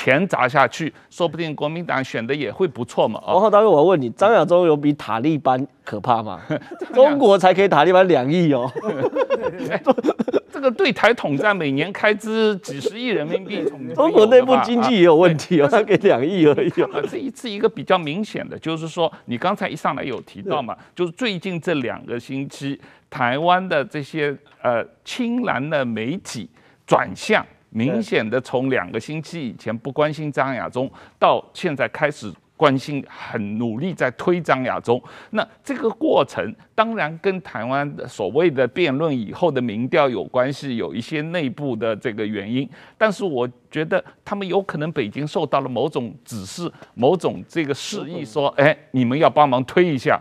[0.05, 3.19] 钱砸下去，说不定国民党选的也会不错嘛。
[3.25, 6.39] 然后大哥，我要问你，张亚中有比塔利班可怕吗？
[6.93, 8.71] 中国才给塔利班两亿哦。
[10.53, 13.65] 这个对台统战每年开支几十亿人民币，
[13.95, 16.71] 中国内部经济也有问题哦，他给两亿而已。
[17.09, 26.47] 这一次一个比较明显的，就是说你刚才一上来有提到嘛，就是最近这两个星期，台湾的这些呃青蓝的媒体
[26.85, 27.43] 转向。
[27.75, 35.01] 明显的从两个星期以前不关心张亚中，到现在开始关心，很努力在推张亚中。
[35.31, 42.67] 那这个过程当然跟台湾的所谓的辩论以后的民调有关系，有一些内部的这个原因。
[42.97, 50.17] 但是我觉得他们有可能北京受到了某种指示，某种这个示意，说：“哎，你们要帮忙推一下。”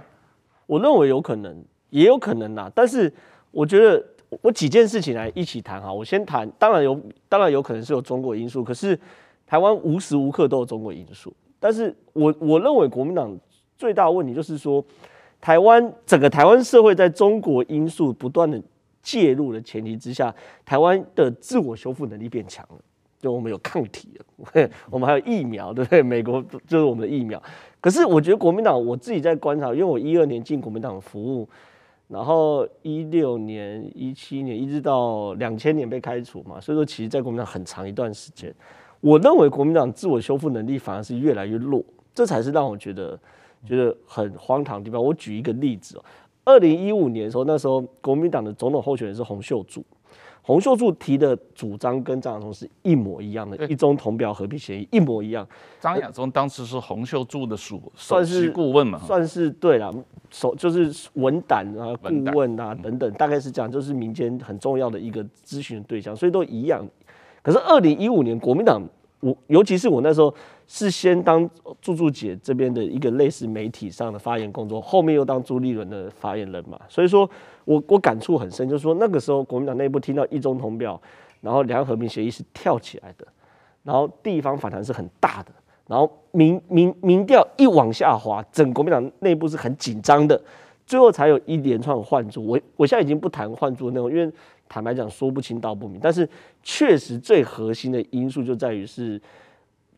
[0.66, 2.68] 我认为有可能，也有可能呐。
[2.74, 3.14] 但是
[3.52, 4.04] 我觉得。
[4.42, 8.98] 我几件事情来一起谈哈，我先谈，当然有，当然有可能是有中国因素，可是
[9.46, 11.32] 台湾无时无刻都有中国因素。
[11.58, 13.36] 但是我我认为国民党
[13.76, 14.84] 最大的问题就是说，
[15.40, 18.60] 台湾整个台湾社会在中国因素不断的
[19.02, 22.78] 介入的前提之下，台湾的自我修复能力变强了，
[23.18, 26.02] 就我们有抗体了， 我们还有疫苗，对不对？
[26.02, 27.42] 美国就是我们的疫苗。
[27.80, 31.48] 可是我觉得国民党，我自己在观察，因为我一二年进国民党服务。
[32.06, 38.54] 然后一六年、一七年一直到两千年被开除嘛，所以说其实，在国民党很长一段时间，
[39.00, 41.82] 我认为国民党自我修复能力反而是越来越弱，
[42.14, 43.18] 这才是让我觉得
[43.66, 45.02] 觉得很荒唐的地方。
[45.02, 46.04] 我举一个例子哦，
[46.44, 49.82] 二零一五年的时候，那时候国民党的总统候选人是洪秀柱。
[50.46, 55.46] 洪秀柱提的主张跟张亚中是一模一样的，一中同表和平协议一模一样。
[55.80, 59.90] 张亚中当时是洪秀柱的属算是顾问嘛，算是对了，
[60.30, 66.86] 首就是文胆啊、顾问啊等等，大概是讲就是民间很重要的一个咨询对象，所以都一样。
[67.42, 68.82] 可是二零一五年国民党，
[69.20, 70.34] 我尤其是我那时候
[70.66, 71.48] 是先当
[71.80, 77.26] 柱柱姐这边的一个类似媒体上的发言工作，后面又当朱立伦的发言人嘛，所以说。
[77.64, 81.00] 我我感触很深，就是说那个时候国民党内部听到一中同表，
[81.40, 83.26] 然后两岸和平协议是跳起来的，
[83.82, 85.52] 然后地方反弹是很大的，
[85.86, 90.40] 然后民民民调一往下滑，整国民党内部是很紧张的，
[90.86, 92.46] 最后才有一连串换柱。
[92.46, 94.32] 我我现在已经不谈换柱的内容，因为
[94.68, 96.28] 坦白讲说不清道不明，但是
[96.62, 99.20] 确实最核心的因素就在于是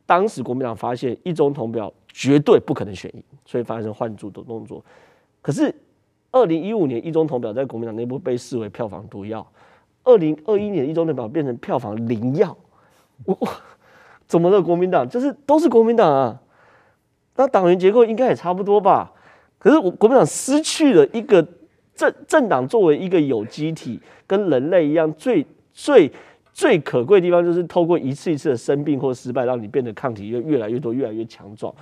[0.04, 4.84] 当时国民党发现一中同表绝对不可能选赢，所以发生换柱的动作，
[5.42, 5.74] 可是。
[6.32, 9.46] 二零一五年一中同表在国民党内部被视为票房毒药，
[10.04, 12.54] 二零二一年一中同表变成票房灵药，
[13.24, 13.38] 我
[14.26, 14.60] 怎么了？
[14.60, 16.40] 国民党就是都是国民党啊，
[17.36, 19.12] 那党员结构应该也差不多吧？
[19.58, 21.46] 可是我国民党失去了一个
[21.94, 26.12] 政政党作为一个有机体，跟人类一样最最
[26.52, 31.72] 最可贵的地方，就是透过一次一次的生病或失败，让你变得抗体越越来越多，越来越强壮。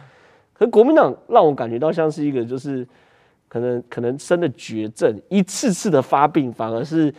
[0.53, 2.87] 可是国民党让我感觉到像是一个就是。
[3.55, 7.15] 可能可能生了绝症，一次次的发病，反而是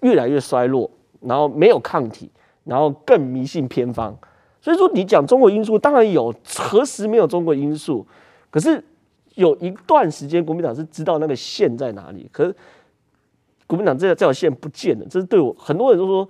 [0.00, 2.30] 越来越衰弱，然后没有抗体，
[2.64, 4.16] 然后更迷信偏方。
[4.62, 8.06] 所以说，你讲中国因素，当然有，何时没有中国因素？
[8.48, 8.82] 可是
[9.34, 12.26] 有一段时间，国民党是知道那个线在哪里。
[12.32, 12.56] 可是
[13.66, 16.26] 国民党这这条线不见了，这是对我很多人都说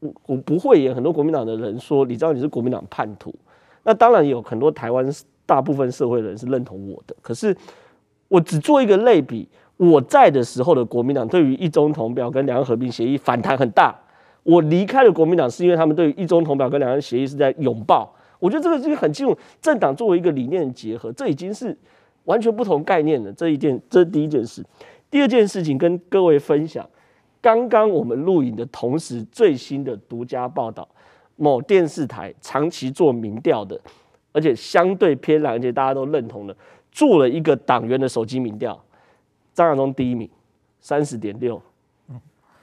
[0.00, 0.92] 我我不会演。
[0.92, 3.32] 很多国民党的人说，你知道你是国民党叛徒。
[3.84, 5.08] 那当然有很多台湾
[5.46, 7.56] 大部分社会人是认同我的，可是。
[8.28, 13.94] 我只做一个类比，我在的时候的国民党对于一中同表跟两岸和平协议反弹很大。
[14.42, 18.14] 我离开了国民党是因为他们对于一中同表跟两岸协议是在拥抱。
[18.38, 21.76] 我觉得这个是很清楚，政党作为一个理念的结合，这已经是
[22.24, 23.32] 完全不同概念了。
[23.32, 24.64] 这一件，这是第一件事。
[25.10, 26.88] 第二件事情跟各位分享，
[27.40, 30.86] 刚刚我们录影的同时，最新的独家报道，
[31.36, 33.80] 某电视台长期做民调的，
[34.32, 36.54] 而且相对偏蓝，而且大家都认同的。
[36.96, 38.82] 做了一个党员的手机民调，
[39.52, 40.26] 张亚中第一名，
[40.80, 41.60] 三十点六，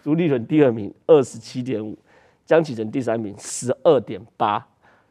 [0.03, 1.95] 朱立伦第二名，二十七点五，
[2.43, 4.57] 江启臣第三名，十二点八。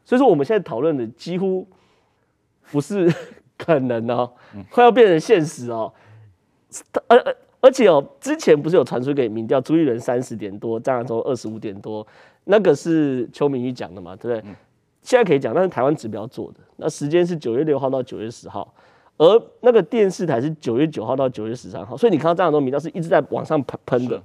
[0.03, 1.65] 所以说我们现在讨论的几乎
[2.69, 3.09] 不是
[3.57, 4.29] 可能哦，
[4.69, 5.93] 快要变成现实哦。
[7.07, 12.05] 而而，而且哦，之前不是有传出给民调，朱立伦三十点多，张亚中二十五点多，
[12.43, 14.51] 那个是邱明玉讲的嘛，对不对？
[14.51, 14.53] 嗯、
[15.01, 18.73] 现在可以讲，那是台湾指标做的，那时间是九月六号到九月十号，
[19.17, 24.21] 而那个电视台是九月九号到九月十三号，所以你看到张亚中民调是一直在往上喷喷的，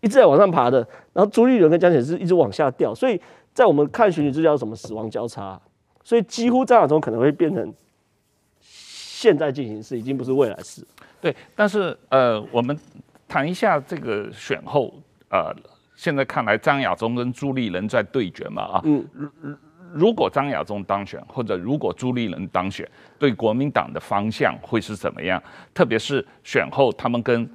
[0.00, 3.20] 一直在往上爬的，然后朱立伦跟江启臣是一直往下掉，所以
[3.54, 5.60] 在我们看选举这叫什么死亡交叉，
[6.04, 7.74] 所以几乎张亚中可能会变成
[8.60, 10.86] 现在进行式，已经不是未来式。
[11.20, 12.78] 对，但是呃，我们
[13.26, 14.92] 谈一下这个选后，
[15.30, 15.50] 呃，
[15.96, 19.08] 现在看来张亚中跟朱立伦在对决嘛啊，嗯，
[19.96, 22.88] 如果张亚中当选，或者如果朱立伦当选，
[23.18, 25.42] 对国民党的方向会是怎么样？
[25.72, 27.48] 特别是选后他们跟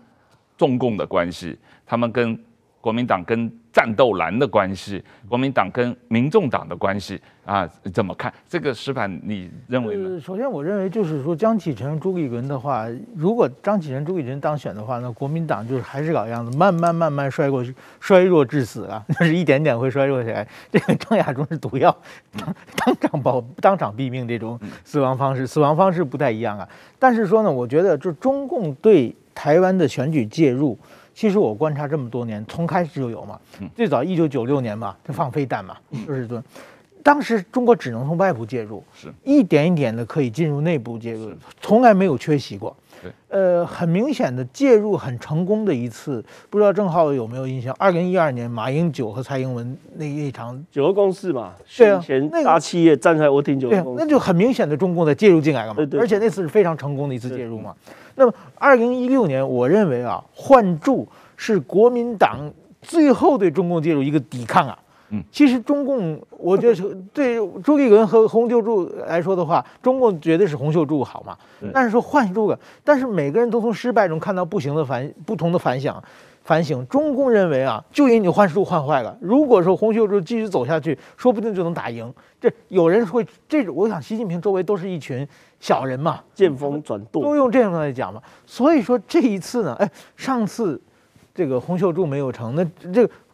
[0.57, 2.37] 中共的关系，他们跟
[2.79, 9.09] 国民党跟战斗蓝的关系，国民党跟民众党的关系啊，怎么看这个石板？
[9.23, 10.19] 你认为呢？
[10.19, 20.45] 首先，我认为就是说，江启臣、朱立伦的话，如果张启臣、朱立伦当选的话，那国民党就是还是老样子，慢慢慢慢衰过去，衰弱致死啊， 就是一点点会衰弱起来。
[20.69, 21.95] 这个张亚中是毒药，
[22.37, 26.67] 当当场保当场毙命这种死亡方式，死亡方式不太一样啊。
[26.99, 30.77] 但是说呢，我觉得就中共对台湾的选举介入。
[31.13, 33.39] 其实我观察这么多年，从开始就有嘛。
[33.75, 36.43] 最早一九九六年嘛，就放飞弹嘛，就是说，
[37.03, 41.31] 当时中国只能从外部介入，是一点一点的可以进入内部介入，
[41.61, 42.75] 从来没有缺席过。
[43.29, 47.75] 呃，很明显的介入很成功的一次，不知道郑浩有没有印象？
[47.79, 55.75] 二零一二年马英九和蔡英文那一场九二共识嘛，对啊，那大企业站出来我挺九二共识，那就很明显的中共在介入进来了嘛。
[55.77, 57.73] 对对，而且那次是非常成功的一次介入嘛。
[58.15, 64.77] 那么，二零一六年，我认为啊，换柱是国民党最后对中共介入一个抵抗啊。
[65.11, 71.37] 嗯，其实中共，我觉得是 对朱立伦和洪秀柱来说的话，中共绝对是洪秀柱好嘛。
[71.73, 76.03] 但是说换柱个，但是每个人都从失败中看到不行的反不同的反响。
[76.43, 79.15] 反省，中共认为啊，就因为你换柱换坏了。
[79.21, 82.11] 如果说洪秀柱继续走下去，说不定就能打赢。
[82.41, 85.25] 这有人会这种，我想习近平周围都是一群
[85.59, 88.19] 小人嘛，见风转舵，都用这样来讲嘛。
[88.47, 90.81] 所以说这一次呢，哎，上次
[91.33, 93.30] 这个洪秀柱没有成，那这个呃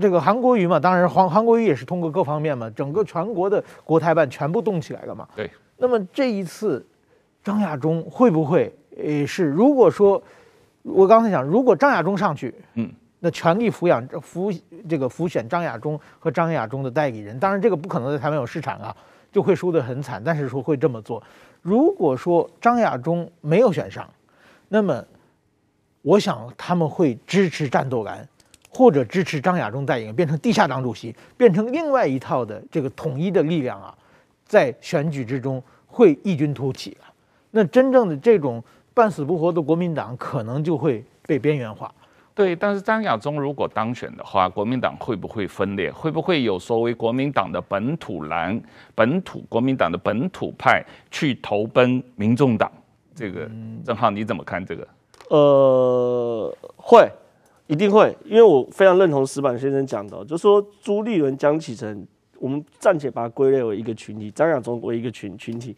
[0.00, 5.28] 这个韩国瑜嘛，当然韩韩国瑜也是通过各方面嘛，整个全国的国台办全部动起来了嘛。
[5.34, 5.50] 对。
[5.76, 6.86] 那么这一次
[7.42, 10.22] 张亚中会不会呃是如果说？
[10.88, 12.88] 我刚才讲，如果张亚中上去，嗯，
[13.18, 14.56] 那全力抚养、抚
[14.88, 18.96] 这个抚选张亚中和张亚中的代理人，当然这个不可能在台湾有市场啊，
[19.32, 20.22] 就会输得很惨。
[20.24, 21.20] 但是说会这么做。
[21.60, 24.08] 如果说张亚中没有选上，
[24.68, 25.04] 那么
[26.02, 28.24] 我想他们会支持战斗蓝，
[28.76, 33.96] 或者支持张亚中代言，变成地下党主席，变成另外一套的这个统一的力量啊，
[34.44, 37.08] 在选举之中会异军突起啊。
[37.50, 38.62] 那真正的这种。
[38.96, 41.94] 半死不活的国民党可能就会被边缘化。
[42.34, 45.92] 对，但是张亚中如果当选的话，国民党会不会分裂？
[45.92, 48.58] 会不会有所谓国民党的本土蓝、
[48.94, 52.72] 本土国民党的本土派去投奔民众党？
[53.14, 53.46] 这个
[53.84, 54.88] 郑浩你怎么看这个？
[55.28, 57.06] 呃，会，
[57.66, 62.06] 一定会，因为我非常认同石板先生讲的，就是说朱立伦、江启臣，
[62.38, 65.76] 我们暂且把它归类为一个群体，张亚中为一个群群体。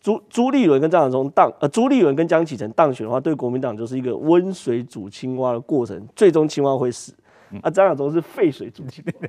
[0.00, 7.14] 朱朱立伦跟张亚中当呃，朱立伦跟江启臣当选的话，对国民党就是一个温水煮青蛙的过程，最终青蛙会死。
[7.62, 9.28] 啊，张亚中是沸水煮青蛙。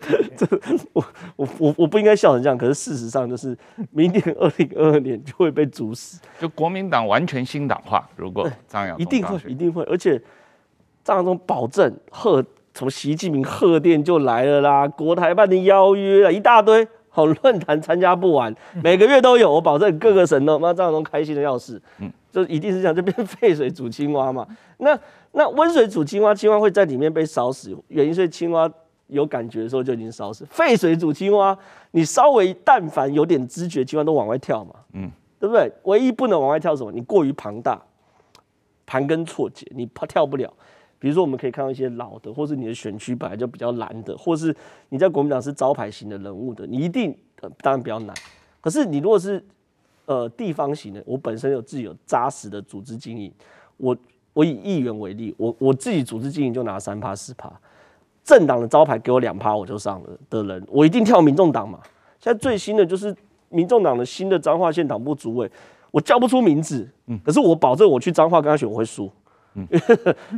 [0.36, 0.46] 这
[0.92, 1.04] 我
[1.36, 3.56] 我我我不应该笑成这样，可是事实上就是
[3.90, 6.20] 明年二零二二年就会被煮死。
[6.40, 10.20] 就国民党完全新党化，如果张亚中一定会一定会，而且
[11.04, 12.44] 张亚中保证贺
[12.74, 16.86] 从习近平贺电就来了啦，国台办的邀约啊一大堆。
[17.14, 24.46] 好论坛参加不完，每个月都有，我保证各个省都妈张亚中开心的要死，嗯，就一定是这样，就变沸水煮青蛙嘛。
[24.78, 24.98] 那
[25.32, 28.66] 那温水煮青蛙，青蛙会在里面被烧死，原因是青蛙
[29.08, 30.46] 有感觉的时候就已经烧死。
[30.46, 31.54] 沸水煮青蛙，
[31.90, 35.70] 你稍微但凡有点知觉，青蛙都往外跳嘛，嗯，对不对？
[35.82, 36.90] 唯一不能往外跳什么？
[36.90, 37.78] 你过于庞大，
[38.86, 40.50] 盘根错节，你怕跳不了。
[41.02, 44.54] 比如说，我们可以看到一些老的，或是你的选区本来就比较蓝的，或是
[44.90, 48.14] 你在国民党是招牌型的人物的，你一定、呃、当然比较难。
[48.60, 49.44] 可是你如果是
[50.06, 53.32] 呃地方型的，我本身有自己有扎实的组织经营，
[53.78, 53.96] 我
[54.32, 57.52] 我以议员为例，我我自己组织经营就拿三趴四趴，
[58.22, 61.80] 政党的招牌给我两趴我就上了的人，我一定跳民众党嘛。
[62.20, 63.12] 现在最新的就是
[63.48, 65.50] 民众党的新的彰化县党部主委，
[65.90, 69.10] 我叫不出名字，嗯，可是我保证我去彰化跟他选我会输。
[69.54, 69.78] 嗯， 对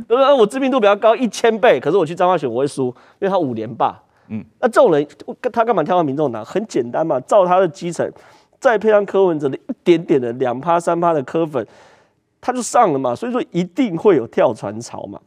[0.07, 0.33] 不对？
[0.33, 2.87] 我知名度比较高一千倍，可是我去彰化选我会输，
[3.19, 3.97] 因为他五连霸。
[4.27, 5.07] 嗯，那这种人，
[5.53, 6.43] 他干嘛跳到民众党？
[6.43, 8.11] 很简单嘛，照他的基层，
[8.59, 11.65] 再配上柯文哲的一点点的两趴三趴的柯粉，
[12.41, 15.19] 他就上了嘛，所以说一定会有跳船潮嘛。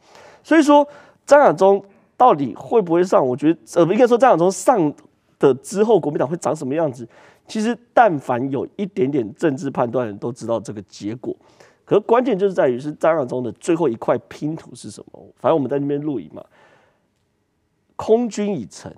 [0.43, 0.85] 所以说
[1.25, 1.81] 张亚中
[2.17, 3.25] 到底会不会上？
[3.25, 4.93] 我觉得呃，应该说张亚中上
[5.39, 7.07] 的之后，国民党会长什么样子？
[7.47, 11.35] 其实但凡有一点点政治判断的人都知道这个结果。
[11.89, 15.25] 可是关键就是在于是张亚中的最后一块拼图是什么？
[15.37, 16.45] 反正我们在那边录影嘛，
[17.95, 18.93] 空军已成，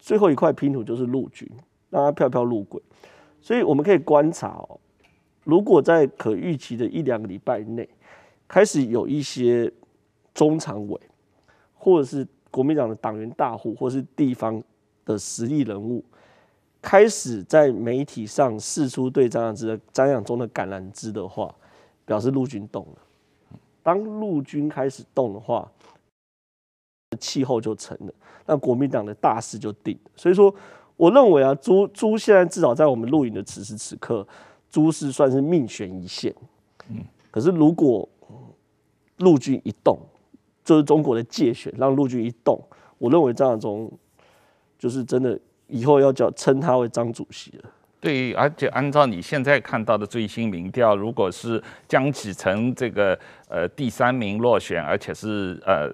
[0.00, 1.48] 最后一块拼图就是陆军，
[1.90, 2.82] 让他飘飘入轨。
[3.40, 4.80] 所以我们可以观察哦，
[5.44, 7.88] 如果在可预期的一两个礼拜内，
[8.48, 9.72] 开始有一些
[10.34, 11.00] 中常委，
[11.76, 14.60] 或者是国民党的党员大户，或是地方
[15.04, 16.04] 的实力人物，
[16.82, 21.54] 开始在媒体上试出对张亚之的张亚中的橄榄枝的话，
[22.04, 22.98] 表示陆军动了。
[23.82, 25.70] 当陆军开始动的话，
[27.18, 28.12] 气候就成了，
[28.46, 30.10] 那国民党的大势就定了。
[30.16, 30.54] 所以说。
[30.96, 34.24] 我认为啊，朱朱现在至少在我们录影的此时此刻，
[34.70, 36.32] 朱是算是命悬一线。
[36.88, 38.08] 嗯，可是如果
[39.16, 39.98] 陆军一动，
[40.64, 42.62] 就是中国的界选，让陆军一动，
[42.98, 43.90] 我认为张亚中
[44.78, 45.36] 就是真的
[45.66, 47.70] 以后要叫称他为张主席了。
[48.04, 55.90] 对，而且按照你现在看到的最新民调，如果是江启臣这个呃第三名落选，而且是呃。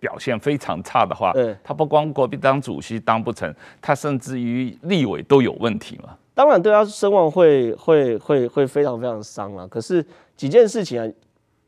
[0.00, 1.30] 表现非常差的话，
[1.62, 6.16] 他不光国民党主席当不成，他甚至于立委都有问题嘛。
[6.32, 9.66] 当然对他声望会会会会非常非常伤啊。
[9.70, 10.02] 可是
[10.38, 11.06] 几件事情啊，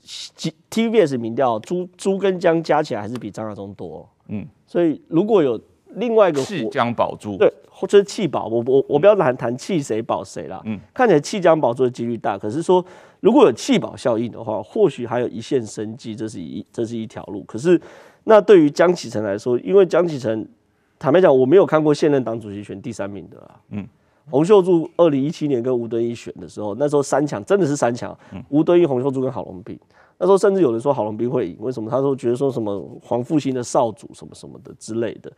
[0.00, 4.08] 几 TVBS 民调，朱朱跟江加起来还是比张亚中多。
[4.28, 5.60] 嗯，所以如果有
[5.96, 10.60] 另外一个弃江保朱，对，或者弃保，我我我不要谈谈弃谁保谁啦。
[10.64, 12.84] 嗯，看起来弃江保朱的几率大，可是说
[13.20, 17.42] 如果有弃保效应的话，或许还有一线生机，这是一这是一条路。
[17.44, 17.80] 可是。
[18.24, 20.48] 那对于江启臣来说，因为江启臣
[20.96, 23.58] 坦白讲，我没有看过现任党主席选第三名的啊。
[23.70, 23.84] 嗯，
[24.30, 28.16] 洪秀柱二零一七年跟吴敦义选的时候，那时候三强真的是三强，
[28.48, 29.76] 吴敦义、洪秀柱跟郝龙斌。
[30.18, 31.90] 那时候甚至有人说郝龙斌会赢，为什么？
[31.90, 35.32] 他说觉得说什么黄复兴的少主什么什么的之类的。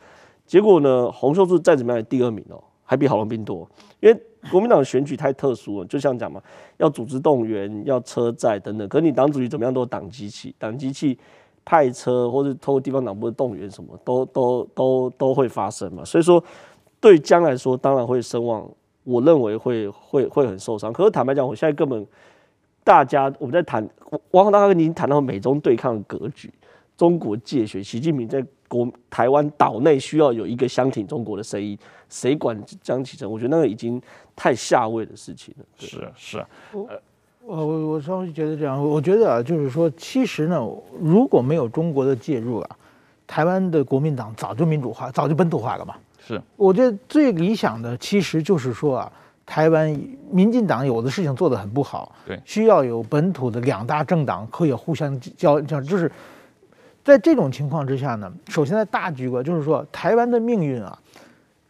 [0.47, 3.69] 结果呢，洪秀柱再怎么样第二名哦，还比郝龙斌多。
[4.01, 4.21] 因为
[4.51, 6.41] 国民党的选举太特殊了，就像讲嘛，
[6.77, 8.89] 要组织动员，要车载等等。
[8.89, 11.19] 可是你党主席怎么样都是党机器，党机器。
[11.67, 16.05] 派车或者透过地方党部的动员，什么都都都都会发生嘛。
[16.05, 16.45] 所以说，
[17.01, 18.71] 对江来说，当然会声望，
[19.03, 20.93] 我认为会会会很受伤。
[20.93, 22.07] 可是坦白讲，我现在根本
[22.85, 23.83] 大家我们在谈，
[24.33, 26.53] 王宏大哥，您谈到美中对抗的格局，
[26.99, 28.45] 中国介选，习近平在
[28.75, 33.31] 国台湾岛内需要有一个相挺中国的声音，谁管江启臣？
[33.31, 34.01] 我觉得那个已经
[34.35, 35.65] 太下位的事情了。
[35.79, 37.01] 是啊，是啊，呃。
[37.47, 40.67] 我我我稍微觉得这样，我觉得啊，就是说，其实呢，
[40.99, 42.71] 如果没有中国的介入啊，
[43.27, 45.95] 台湾的国民党早就民主化，早就本土化了嘛。
[46.27, 49.13] 是，我觉得最理想的其实就是说啊，
[49.45, 49.95] 台湾
[50.31, 56.11] 民进党有的事情做得很不好，对，需要有本土的两大政党可以互相交，交就是
[57.05, 60.99] 在这种情况之下呢，首先在大局观就是说，台湾的命运啊。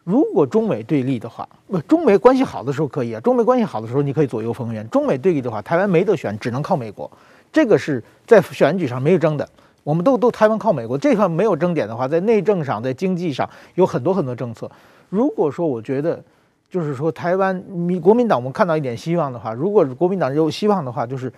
[0.05, 3.19] 如果中美对立的话，不，中美关系好的时候可以啊。
[3.21, 4.87] 中美关系好的时候，你可以左右逢源。
[4.91, 7.09] 中美对立的话，台湾没得选，只能靠美国。
[7.51, 9.49] 这个是在选举上没有争的。
[9.83, 14.69] 我们都都台湾靠美国，这块没有争点的话，在内政上，在经济上有很多很多政策。
[15.09, 16.23] 如果说我觉得，
[16.69, 21.33] 就是说台湾民国民党，我们看到一点希望的话，如果国民党有希望的话，就是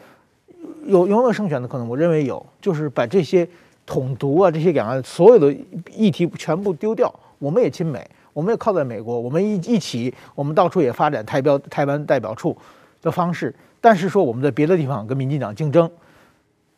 [0.86, 1.88] 有有没有胜选的可能？
[1.88, 3.48] 我认为有，就是把这些
[3.88, 5.51] 统独啊，这些两岸所有的
[5.91, 8.07] 议题全部丢掉，我们也亲美。
[8.33, 12.55] 我们也靠在美国，我们一一起，我们到处也发展台标台湾代表处
[13.01, 13.51] 的方式。
[13.81, 15.89] 但是说我们在别的地方跟民进党竞争，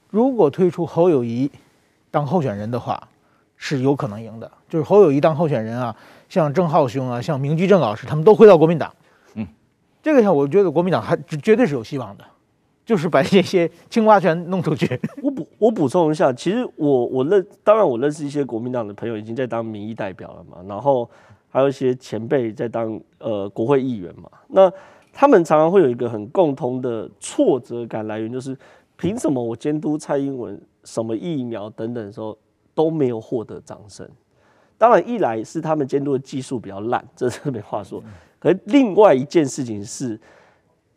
[0.09, 1.51] 如果推出侯友谊
[2.09, 3.09] 当候选人的话，
[3.57, 4.49] 是有可能赢的。
[4.69, 5.93] 就是侯友谊当候选人啊，
[6.29, 8.93] 像郑浩兄啊，像明居正老师，他们都回到国民党。
[9.33, 9.45] 嗯，
[10.01, 12.23] 这个上我觉得国民党还绝对是有希望的，
[12.89, 14.99] 就是把这些青蛙全弄出去。
[15.21, 21.07] 我补我补充一下，其实我我认当然我认识一些国民党的朋友，已经在当民意代表了嘛，然后。
[21.51, 24.71] 还有一些前辈在当呃国会议员嘛，那
[25.11, 28.55] 他们常常会有一个很共同的挫折感来源，就是
[28.95, 32.37] 凭什么我监督蔡英文什么疫苗等等的时候
[32.75, 34.07] 都没有获得掌声？
[34.77, 37.99] 当然，一来是他们监督的技术比较烂，这是没话说。
[38.37, 40.21] 可是另外一件事情是，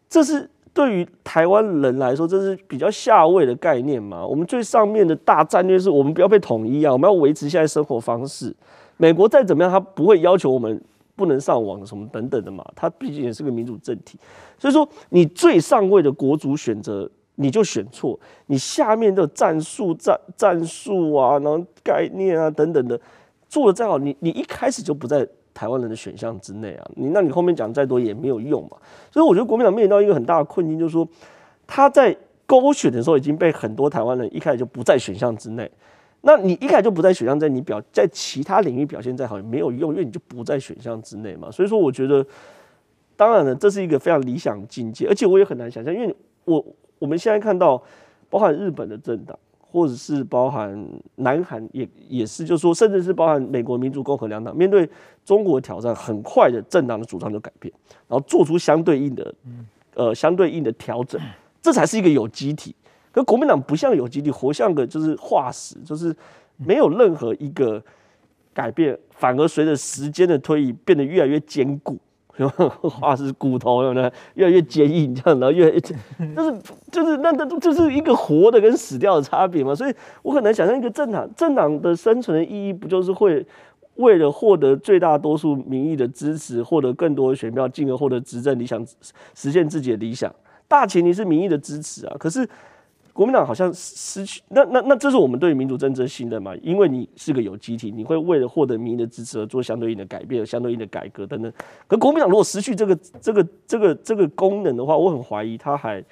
[0.07, 4.27] 这是对于台湾人来说，这是比较下位的概念嘛。
[4.27, 8.55] 我们最上面的大战略是我们不要被统一啊，我们要维持现在生活方式。
[8.97, 10.81] 美国再怎么样，他不会要求我们
[11.15, 12.65] 不能上网什么等等的嘛。
[12.75, 14.19] 他毕竟也是个民主政体，
[14.59, 22.99] 所以说你最上位的国族选择你就选错，你下面的战术、战战术啊，然后概念啊等等的
[23.49, 26.91] 做的再好，你你一开始就不在台湾人的选项之内啊。
[26.97, 28.77] 你那你后面讲再多也没有用嘛。
[29.11, 31.07] 所以我觉得国民党面临到一个很大的困境，就是说
[31.67, 32.17] 他在。
[32.45, 35.71] 勾选的时候已经被很多台湾人一开始就不在选项之内。
[36.21, 41.51] 那你一开始就不在选项在，你表在其他领域表现再好也没有用，因为你就不在选项之内嘛。
[41.51, 42.27] 所以说，我觉得，
[43.17, 46.63] 当然了，这是一个非常理想境界，而且我也很难想象，因为我
[46.99, 47.83] 我们现在看到，
[48.29, 49.39] 包含日本的政党，
[49.73, 54.89] 或者是包含南韩也也是，就是说，甚至是包含美国民主共和两党，面对
[55.25, 57.73] 中国的挑战，很快的政党的主张就改变，
[58.07, 59.35] 然后做出相对应的
[59.95, 61.19] 呃相对应的调整，
[61.63, 62.75] 这才是一个有机体。
[63.11, 66.15] 可国民党不像有机体，活像个就是化石，就是
[66.59, 67.83] 没有任何一个
[68.53, 71.99] 改变，反而随着时间的推移变得越来越坚固，
[73.01, 74.11] 化石 骨头有没有？
[74.35, 75.93] 越来越坚硬，这样，然后越来越 就
[76.45, 79.75] 是就是那那就是一个活的跟死掉的差别嘛。
[79.75, 83.45] 所以我很难想象一个政党政党的生存的意义，不就是会
[83.97, 88.85] 为了获得最大多数民意的支持，获得更多的选票，进而获得执政理想，
[89.35, 90.35] 实现自己的理想。
[90.67, 92.49] 大前提是民意的支持啊，可是。
[93.13, 96.57] 国民党好像失去那那那，这是我们对民主政治的信任嘛？
[96.63, 101.53] 因为你是个有机体，你会为了获得民意的支持而做相对应的改变、相对应的改革等等。
[101.87, 106.03] 可国民党如果失去这个这个这个这个功能的话，我很怀疑他还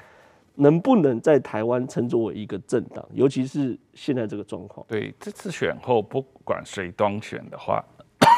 [0.56, 4.84] 能不能在台湾称作为一个政党，尤其是现在这个状况。
[4.86, 7.82] 对，这次选后不管谁当选的话，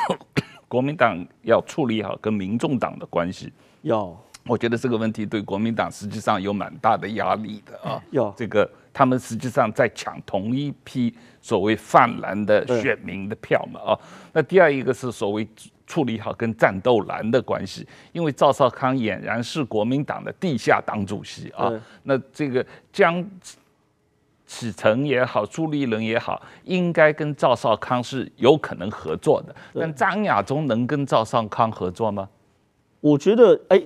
[0.68, 3.52] 国民党要处理好跟民众党的关系。
[3.82, 4.16] 要。
[4.44, 8.02] 我觉得这个问题对国民党实际上有蛮大的压力的啊。
[8.10, 13.98] 有这个，他们实际上在抢同一批所谓泛蓝的选民的票嘛啊。
[14.32, 15.46] 那第二一个是所谓
[15.86, 21.72] 处理好跟战斗蓝的关系，因为赵少康俨然是国民党的地下党主席啊。
[22.02, 23.24] 那这个江
[24.44, 29.54] 启程也好，朱立伦也好，应该跟赵少康是有可能合作的。
[29.72, 32.28] 但张亚中能跟赵少康合作吗？
[32.98, 33.80] 我觉得，哎。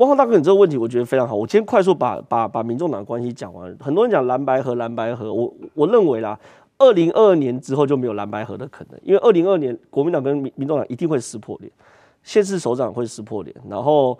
[0.00, 1.36] 汪浩大哥，你这个问题我觉得非常好。
[1.36, 3.76] 我今天快速把把把民众党关系讲完。
[3.78, 6.40] 很多人讲蓝白合，蓝白合，我我认为啦，
[6.78, 11.70] 二零二二年之后就没有蓝白合的可能，因为二零二二年国民党跟民民众党一定会撕破脸，
[12.22, 14.18] 县市首长会撕破脸，然后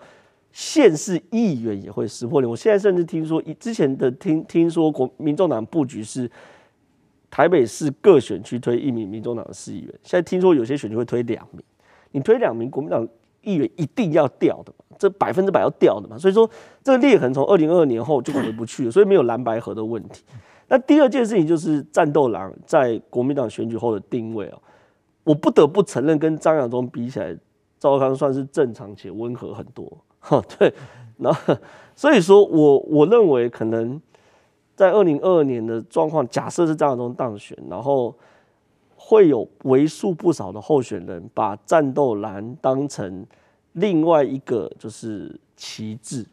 [0.51, 2.47] 县市议员也会撕破脸。
[2.47, 6.29] 我现在甚至听说，一之前的听听说国民众党布局是
[7.31, 11.63] 台北市各选区推一名民众党的市议员，现在听说有些选区会推两名，
[12.11, 13.07] 你推两名国民党
[13.41, 14.90] 议员一定要掉的嘛。
[15.01, 16.47] 这百分之百要掉的嘛，所以说
[16.83, 20.23] 这个裂痕从二零二二年后就回不去了， 所以没有蓝白合的问题。
[20.67, 24.61] 那第二件事情就是战斗狼在国民党选举后的定位哦，
[25.23, 27.35] 我不得不承认，跟张亚中比起来，
[27.79, 29.91] 赵少康算是正常且温和很多。
[30.19, 30.71] 哈，对，
[31.17, 31.35] 那
[31.95, 33.99] 所以说我我认为可能
[34.75, 38.15] 在二零二二年的状况，假设是张亚中当选，然后
[38.95, 43.25] 会有为数不少的候选人把战斗狼当成。
[43.73, 46.25] 另外一个就是旗帜，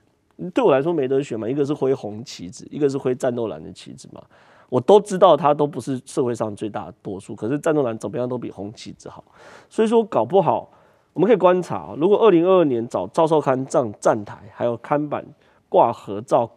[0.53, 4.23] 对我来说没得选嘛，一个是挥红旗子，一个是挥战斗蓝的旗帜嘛。
[4.69, 9.25] 我都知道它都不是社会上最大的多数，可是战斗蓝怎么样都比红旗子好。
[9.71, 10.71] 所以说搞不好
[11.15, 15.25] 我们可以观察，如果二零二二年找赵少康站站台，还有看板
[15.69, 16.51] 挂合照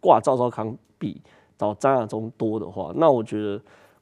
[0.00, 1.22] 挂赵少康比
[1.56, 3.60] 找张亚中多的话，那我觉得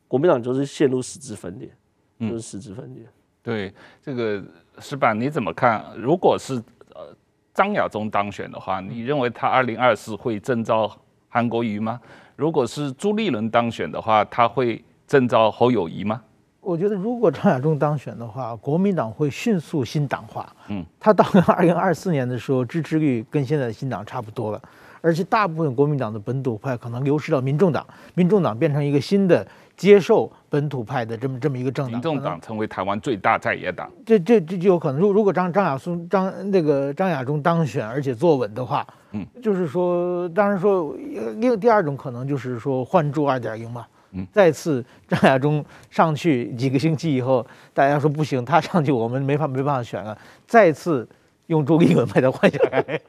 [0.09, 1.71] 国民党就是陷入实质分裂，
[2.19, 3.05] 就是实质分裂。
[3.05, 3.12] 嗯
[3.47, 3.73] 对
[4.03, 4.43] 这个
[4.81, 5.85] 石板你怎么看？
[5.97, 6.55] 如果是
[6.93, 7.15] 呃
[7.55, 10.91] 张亚中当选的话，你认为他二零二四会征召
[11.29, 12.01] 韩国瑜吗？
[12.35, 16.21] 如果是朱立伦当选的话，他会征召侯友谊吗？
[16.61, 20.53] 我觉得如果张亚中当选的话，国民党会迅速新党化。
[20.67, 24.61] 嗯，他到了二零二四年的时候，支持率跟现在的新党差不多了，
[25.01, 29.47] 而且大部分国民党的本土派可能流失到民众党，民众党变成一个新的。
[29.77, 35.01] 接受本土派的这么这么一个政党，民众党成为台湾最大在野党，这这这就有可能。
[35.01, 40.97] 如如果张张亚松张那个张亚中当选，而且坐稳的话，嗯，就是说，当然说，
[41.37, 50.16] 另第二种可能就是说换柱二点零嘛，嗯，再次张亚中上去几个星期以后，大家说不行，他上去我们没法没办法选了，
[50.47, 51.07] 再次。
[51.47, 53.01] 用中英文把它换下来，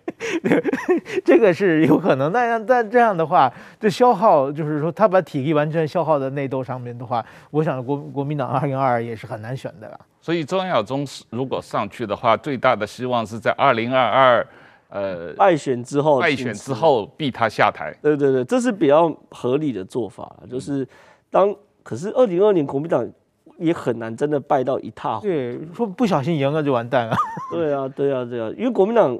[1.25, 2.31] 这个是有可能。
[2.31, 9.99] 那但这样的话，这消耗就是说，他把体力完全消耗在内斗上面的话，我想国国民党二零二二也是很难选的了。
[10.21, 14.47] 所以张亚中如果上去的话，最大的希望是在二零二二，
[14.89, 17.91] 呃，败选之后，败选之后逼他下台。
[18.01, 20.35] 对对对，这是比较合理的做法。
[20.49, 20.87] 就是
[21.31, 23.09] 当可是二零二二年国民党。
[23.57, 25.27] 也很难真的败到一塌糊涂。
[25.27, 27.15] 对，说不小心赢了就完蛋了。
[27.51, 29.17] 对啊，对啊，对啊，因为国民党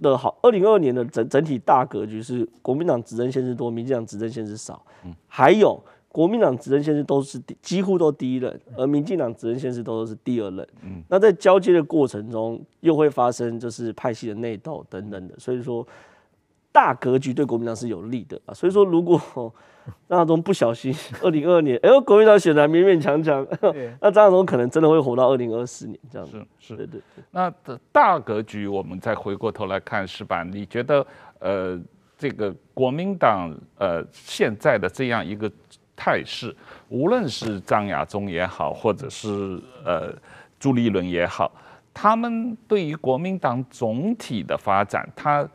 [0.00, 4.84] 的好，二零二二年的整整体大格局是国民党执政县市多，民进党执政县市少。
[5.04, 10.66] 嗯，还有国民党执政县市都是几乎都第一任，而民进党执政县市都是第二任。
[10.82, 15.86] 嗯，那在交接的过程中又会发生就是派系的内斗等等的，所以说
[16.74, 18.52] 大格局对国民党是有利的啊。
[18.52, 19.16] 所以说，如果
[20.08, 23.46] 张亚中不小心，二零二二年，哎呦，国民党选的勉勉强强，
[24.00, 26.38] 那张亚中可能真的会活到二零二四年这样子。
[26.58, 27.00] 是是，对对。
[27.30, 27.52] 那
[27.92, 31.06] 大格局，我们再回过头来看，是吧，你觉得
[31.38, 31.78] 呃，
[32.18, 35.48] 这个国民党呃现在的这样一个
[35.94, 36.54] 态势，
[36.88, 40.12] 无论是张亚中也好，或者是呃
[40.58, 41.52] 朱立伦也好，
[41.92, 45.46] 他们对于国民党总体的发展，他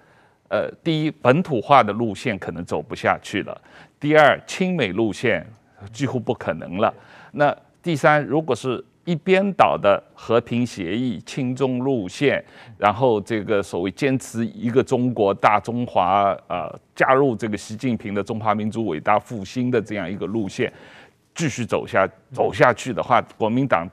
[0.49, 3.61] 呃第一本土化的路线可能走不下去了，
[3.99, 5.45] 第二亲美路线
[5.93, 6.93] 几乎不可能了，
[7.31, 12.43] 那第三，如果是一边倒的和平协议、亲中路线，
[12.77, 20.71] 然后这个所谓坚持一个中国大中华，呃，加入这个习近平的中华民族伟大复兴的这样一个路线，
[21.33, 23.87] 继续走下走下去的话，国民党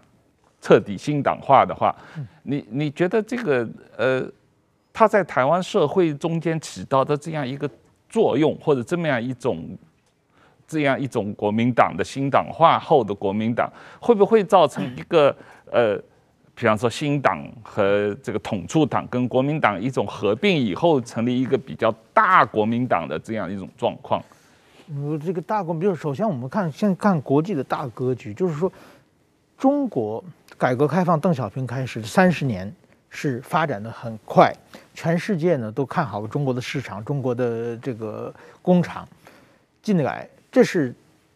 [0.60, 1.94] 彻底新党化的话，
[2.42, 4.28] 你你觉得这个呃，
[4.96, 7.68] 他在台湾社会中间起到的这样一个
[8.08, 9.76] 作用，或者这么样一种？
[10.66, 13.70] 这样一种国民党的新党化后的国民党，
[14.00, 15.32] 会不会造成一个
[15.70, 15.96] 呃，
[16.56, 24.20] 比方说新党和这个统促党跟国民党一种合并以后，成立一个比较大国民党的这样一种状况？
[24.88, 28.72] 呃，这个大国，比如首先我们看先看国际的大格局，就是说，
[29.56, 30.24] 中国
[30.58, 32.74] 改革开放邓小平开始三十年
[33.08, 34.52] 是发展的很快，
[34.96, 39.06] 全世界呢都看好了中国的市场，中国的这个工厂
[39.82, 40.26] 进来。
[40.50, 40.92] 这是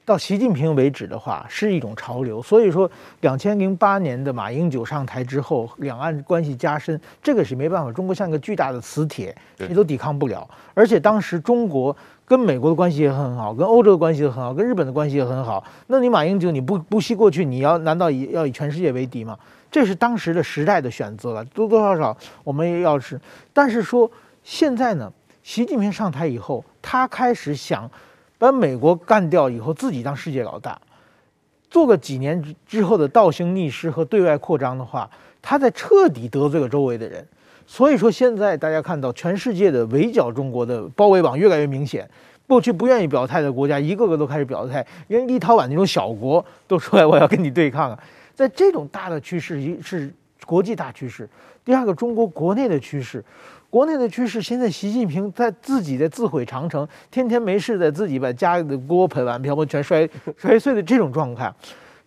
[0.07, 2.43] 到习近平为止的话，是一种潮流。
[2.43, 2.91] 所以说，
[3.21, 7.93] 两千零八年的马英九上台之后，两岸关系加深，这个是没办法。
[7.93, 10.49] 中国像一个巨大的磁铁，谁都抵抗不了。
[10.73, 11.95] 而且当时中国
[12.25, 15.63] 跟美国的关系也很好，跟欧洲的关系也很好，跟日本的关系也很好。
[15.89, 19.39] 那你马英九你不不惜过去，你要难道以要以全世界为敌吗？
[19.71, 23.21] 这是当时的时代的选择了，多多少少我们也要是。
[23.53, 24.11] 但是说
[24.43, 25.13] 现在呢，
[25.43, 27.91] 习近平上台以后，他开始想。
[28.41, 30.81] 把美国干掉以后，自己当世界老大，
[31.69, 35.11] 做个几年之后的倒行逆施和对外扩张的话，
[35.43, 37.23] 他在彻底得罪了周围的人。
[37.67, 42.09] 所以说，现在大家看到全世界的围剿中国的包围网越来越明显。
[42.47, 47.99] 过去不愿意表态的国家，一个个都开始表态，连立陶宛那种小国都出来我要跟你对抗啊。
[48.41, 50.11] 在这种大的趋势，一是
[50.47, 51.27] 国际大趋势；
[51.63, 53.23] 第二个，中国国内的趋势。
[53.69, 61.53] 国内的趋势，现在习近平在自己在自毁长城，天天没事在自己把家里的锅盆碗瓢盆全摔 摔碎的这种状态，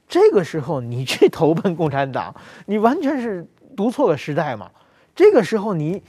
[0.08, 2.34] 这个时候你去 投奔共产党，
[2.66, 3.46] 你完全是
[3.78, 4.72] 读错了时代嘛。
[5.14, 6.02] 这个时候你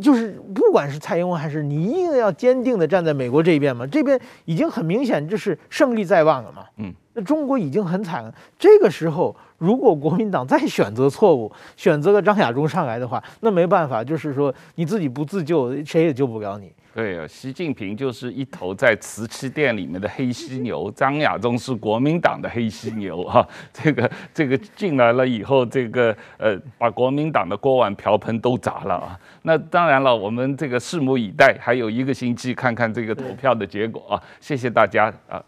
[0.00, 3.86] 就是不管是蔡英文还是你，一定要坚定的站在美国这一边嘛。
[3.86, 6.64] 这边已经很明显就是胜利在望了嘛。
[6.78, 8.34] 嗯，那中国已经很惨了。
[8.58, 9.34] 这个时候。
[9.62, 16.72] 如果国民党再选择错误，选择了张亚中上来的话，那没办法，就是说你自己不自救，谁也救不了你。
[16.94, 23.46] 对啊，习近平就是一头在瓷器店里面的黑犀牛，张亚中是国民党的黑犀牛、啊。
[23.72, 29.18] 这个这个进来了以后，这个呃把国民党的锅碗瓢盆都砸了啊。
[29.42, 34.22] 那当然了，我们这个拭目以待，还有一个星期看看这个投票的结果啊。
[34.38, 35.42] 谢谢大家啊。